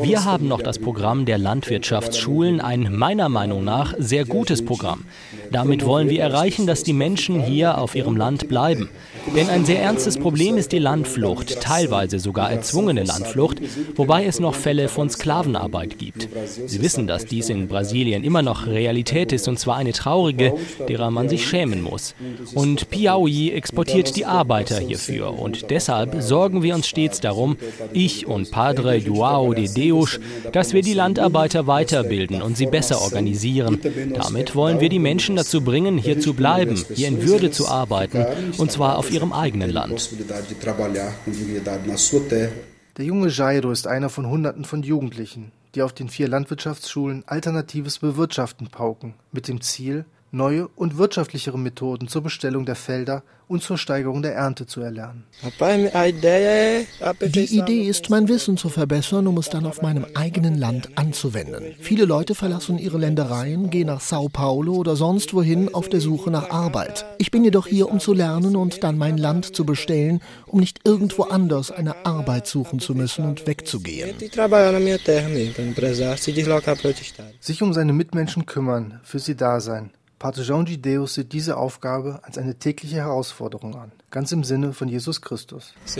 wir 0.02 0.26
haben 0.26 0.48
noch 0.48 0.62
das 0.62 0.80
Programm 0.80 1.26
der 1.26 1.38
Landwirtschaftsschulen, 1.38 2.60
ein 2.60 2.94
meiner 2.96 3.30
Meinung 3.30 3.64
nach 3.64 3.94
sehr 3.98 4.26
gutes 4.26 4.66
Programm. 4.66 5.06
Damit 5.52 5.86
wollen 5.86 6.10
wir 6.10 6.22
erreichen, 6.22 6.68
dass 6.68 6.84
die 6.84 6.94
Menschen 6.94 7.42
hier 7.42 7.78
auf 7.78 7.96
ihrem 7.96 8.18
Land 8.18 8.50
bleiben. 8.50 8.90
Denn 9.36 9.50
ein 9.50 9.66
sehr 9.66 9.82
ernstes 9.82 10.18
Problem 10.18 10.58
ist 10.58 10.74
die 10.74 10.80
Landflucht, 10.80 11.62
teilweise 11.62 12.20
sogar 12.20 12.52
erzwungene 12.52 13.04
Landflucht, 13.04 13.62
wobei 13.96 14.26
es 14.26 14.40
noch 14.40 14.56
Fälle 14.56 14.90
von 14.90 15.10
Sklavenarbeit 15.10 15.98
gibt. 15.98 16.28
Sie 16.66 16.82
wissen, 16.82 17.08
dass 17.08 17.26
dies 17.26 17.50
in 17.50 17.68
Brasilien 17.68 18.24
immer 18.24 18.42
noch 18.42 18.68
Realität 18.68 19.32
ist 19.32 19.48
und 19.48 19.58
zwar 19.58 19.78
eine 19.78 19.94
traurige, 19.94 20.54
derer 20.90 21.12
man 21.12 21.30
sich 21.30 21.48
schämen 21.48 21.82
muss. 21.82 22.14
Und 22.54 22.90
Piauí 22.90 23.54
exportiert 23.54 24.16
die 24.16 24.26
Arbeiter 24.26 24.80
hierfür 24.80 25.40
und 25.40 25.72
deshalb 25.72 25.83
deshalb 25.84 26.22
sorgen 26.22 26.64
wir 26.64 26.76
uns 26.76 26.88
stets 26.88 27.20
darum, 27.20 27.58
ich 27.92 28.26
und 28.26 28.52
Padre 28.52 28.96
Joao 28.96 29.54
de 29.54 29.68
Deus, 29.68 30.18
dass 30.54 30.72
wir 30.72 30.82
die 30.82 30.94
Landarbeiter 30.94 31.68
weiterbilden 31.68 32.42
und 32.42 32.56
sie 32.56 32.68
besser 32.68 33.02
organisieren. 33.02 33.82
Damit 34.14 34.56
wollen 34.56 34.80
wir 34.80 34.88
die 34.88 35.00
Menschen 35.00 35.36
dazu 35.36 35.60
bringen, 35.60 35.98
hier 35.98 36.22
zu 36.22 36.34
bleiben, 36.36 36.82
hier 36.94 37.10
in 37.10 37.28
Würde 37.28 37.52
zu 37.52 37.68
arbeiten, 37.68 38.26
und 38.58 38.72
zwar 38.72 38.98
auf 38.98 39.12
ihrem 39.12 39.34
eigenen 39.34 39.72
Land. 39.72 40.10
Der 42.98 43.06
junge 43.06 43.28
Jairo 43.28 43.72
ist 43.72 43.88
einer 43.88 44.10
von 44.10 44.30
Hunderten 44.30 44.64
von 44.64 44.84
Jugendlichen, 44.84 45.52
die 45.76 45.82
auf 45.82 45.92
den 45.92 46.08
vier 46.08 46.30
Landwirtschaftsschulen 46.30 47.24
alternatives 47.28 48.00
Bewirtschaften 48.00 48.68
pauken, 48.68 49.16
mit 49.34 49.50
dem 49.50 49.60
Ziel, 49.60 50.06
neue 50.34 50.68
und 50.76 50.98
wirtschaftlichere 50.98 51.60
Methoden 51.60 52.08
zur 52.08 52.24
Bestellung 52.24 52.66
der 52.66 52.76
Felder 52.76 53.24
und 53.48 53.62
zur 53.62 53.78
Steigerung 53.78 54.22
der 54.22 54.34
Ernte 54.34 54.66
zu 54.66 54.82
erlernen. 54.82 55.26
Die 57.22 57.58
Idee 57.58 57.84
ist, 57.84 58.10
mein 58.10 58.28
Wissen 58.28 58.58
zu 58.58 58.70
verbessern, 58.70 59.28
um 59.28 59.38
es 59.38 59.50
dann 59.50 59.66
auf 59.66 59.82
meinem 59.82 60.06
eigenen 60.16 60.58
Land 60.58 60.98
anzuwenden. 60.98 61.76
Viele 61.80 62.06
Leute 62.06 62.36
verlassen 62.36 62.80
ihre 62.80 62.98
Ländereien, 62.98 63.70
gehen 63.70 63.88
nach 63.88 64.02
Sao 64.02 64.28
Paulo 64.30 64.74
oder 64.74 64.96
sonst 64.96 65.34
wohin 65.34 65.74
auf 65.74 65.88
der 65.88 66.02
Suche 66.02 66.32
nach 66.32 66.50
Arbeit. 66.50 67.06
Ich 67.20 67.30
bin 67.30 67.44
jedoch 67.44 67.68
hier, 67.68 67.90
um 67.90 68.00
zu 68.00 68.14
lernen 68.14 68.56
und 68.56 68.84
dann 68.84 68.98
mein 68.98 69.18
Land 69.18 69.56
zu 69.56 69.66
bestellen, 69.66 70.22
um 70.48 70.60
nicht 70.60 70.80
irgendwo 70.84 71.24
anders 71.24 71.70
eine 71.70 72.06
Arbeit 72.06 72.48
suchen 72.48 72.80
zu 72.80 72.96
müssen 72.96 73.26
und 73.26 73.46
wegzugehen. 73.46 74.16
Sich 77.40 77.62
um 77.62 77.74
seine 77.74 77.94
Mitmenschen 77.94 78.46
kümmern, 78.46 79.00
für 79.04 79.20
sie 79.20 79.36
da 79.36 79.60
sein. 79.60 79.92
Pater 80.24 80.44
Jean 80.44 80.64
de 80.64 80.78
Deus 80.78 81.16
sieht 81.16 81.34
diese 81.34 81.58
Aufgabe 81.58 82.22
als 82.24 82.38
eine 82.38 82.56
tägliche 82.56 82.96
Herausforderung 82.96 83.76
an, 83.76 83.92
ganz 84.10 84.32
im 84.32 84.46
Sinne 84.46 84.72
von 84.72 84.88
Jesus 84.88 85.22
Christus. 85.22 85.74
Es 85.86 85.98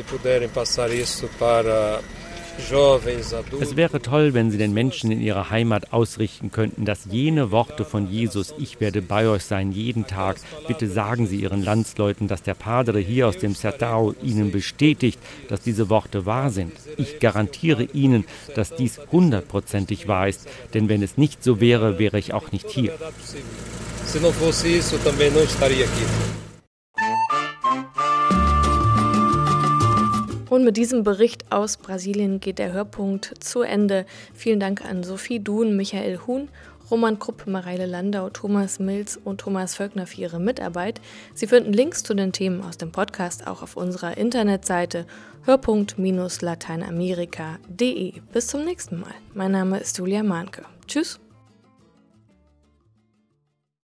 wäre 3.76 4.02
toll, 4.02 4.34
wenn 4.34 4.50
Sie 4.50 4.58
den 4.58 4.74
Menschen 4.74 5.12
in 5.12 5.20
ihrer 5.20 5.50
Heimat 5.50 5.92
ausrichten 5.92 6.52
könnten, 6.54 6.86
dass 6.86 7.04
jene 7.04 7.52
Worte 7.52 7.84
von 7.84 8.10
Jesus, 8.10 8.54
ich 8.58 8.80
werde 8.80 9.02
bei 9.02 9.28
euch 9.28 9.44
sein 9.44 9.74
jeden 9.74 10.08
Tag, 10.08 10.38
bitte 10.70 10.88
sagen 10.88 11.28
Sie 11.28 11.42
Ihren 11.42 11.62
Landsleuten, 11.62 12.30
dass 12.30 12.44
der 12.44 12.54
Padre 12.54 13.00
hier 13.00 13.28
aus 13.28 13.40
dem 13.40 13.56
Sertao 13.56 14.16
Ihnen 14.24 14.54
bestätigt, 14.54 15.20
dass 15.50 15.60
diese 15.60 15.90
Worte 15.90 16.26
wahr 16.26 16.50
sind. 16.50 16.72
Ich 16.96 17.20
garantiere 17.20 17.84
Ihnen, 17.84 18.24
dass 18.56 18.74
dies 18.74 19.02
hundertprozentig 19.12 20.08
wahr 20.08 20.30
ist, 20.30 20.48
denn 20.74 20.88
wenn 20.88 21.04
es 21.04 21.18
nicht 21.18 21.44
so 21.44 21.60
wäre, 21.60 22.00
wäre 22.00 22.18
ich 22.18 22.34
auch 22.34 22.54
nicht 22.54 22.70
hier. 22.70 22.94
Se 24.06 24.20
não 24.20 24.32
fosse 24.32 24.78
isso, 24.78 25.00
também 25.00 25.32
não 25.32 25.44
estaria 25.44 25.86
aqui. 25.86 26.06
Und 30.50 30.66
mit 30.66 30.78
diesem 30.78 31.04
Bericht 31.04 31.52
aus 31.52 31.78
Brasilien 31.78 32.40
geht 32.40 32.60
der 32.60 32.74
Hörpunkt 32.74 33.34
zu 33.40 33.64
Ende. 33.64 34.06
Vielen 34.36 34.60
Dank 34.60 34.86
an 34.86 35.04
Sophie 35.04 35.40
Duhn, 35.40 35.76
Michael 35.76 36.20
Huhn 36.28 36.48
Roman 36.92 37.18
Krupp, 37.18 37.48
Mareile 37.48 37.88
Landau, 37.88 38.30
Thomas 38.30 38.78
Mills 38.78 39.18
und 39.18 39.42
Thomas 39.42 39.74
Völkner 39.76 40.06
für 40.06 40.22
ihre 40.22 40.40
Mitarbeit. 40.40 41.02
Sie 41.34 41.48
finden 41.48 41.74
Links 41.74 42.04
zu 42.04 42.14
den 42.14 42.32
Themen 42.32 42.62
aus 42.62 42.78
dem 42.78 42.92
Podcast 42.92 43.48
auch 43.48 43.64
auf 43.64 43.76
unserer 43.78 44.16
Internetseite 44.16 45.08
hörpunkt-lateinamerika.de. 45.46 48.14
Bis 48.32 48.48
zum 48.48 48.64
nächsten 48.64 49.00
Mal. 49.00 49.16
Mein 49.34 49.54
Name 49.54 49.80
ist 49.80 49.98
Julia 49.98 50.22
Mahnke. 50.22 50.66
Tschüss. 50.88 51.20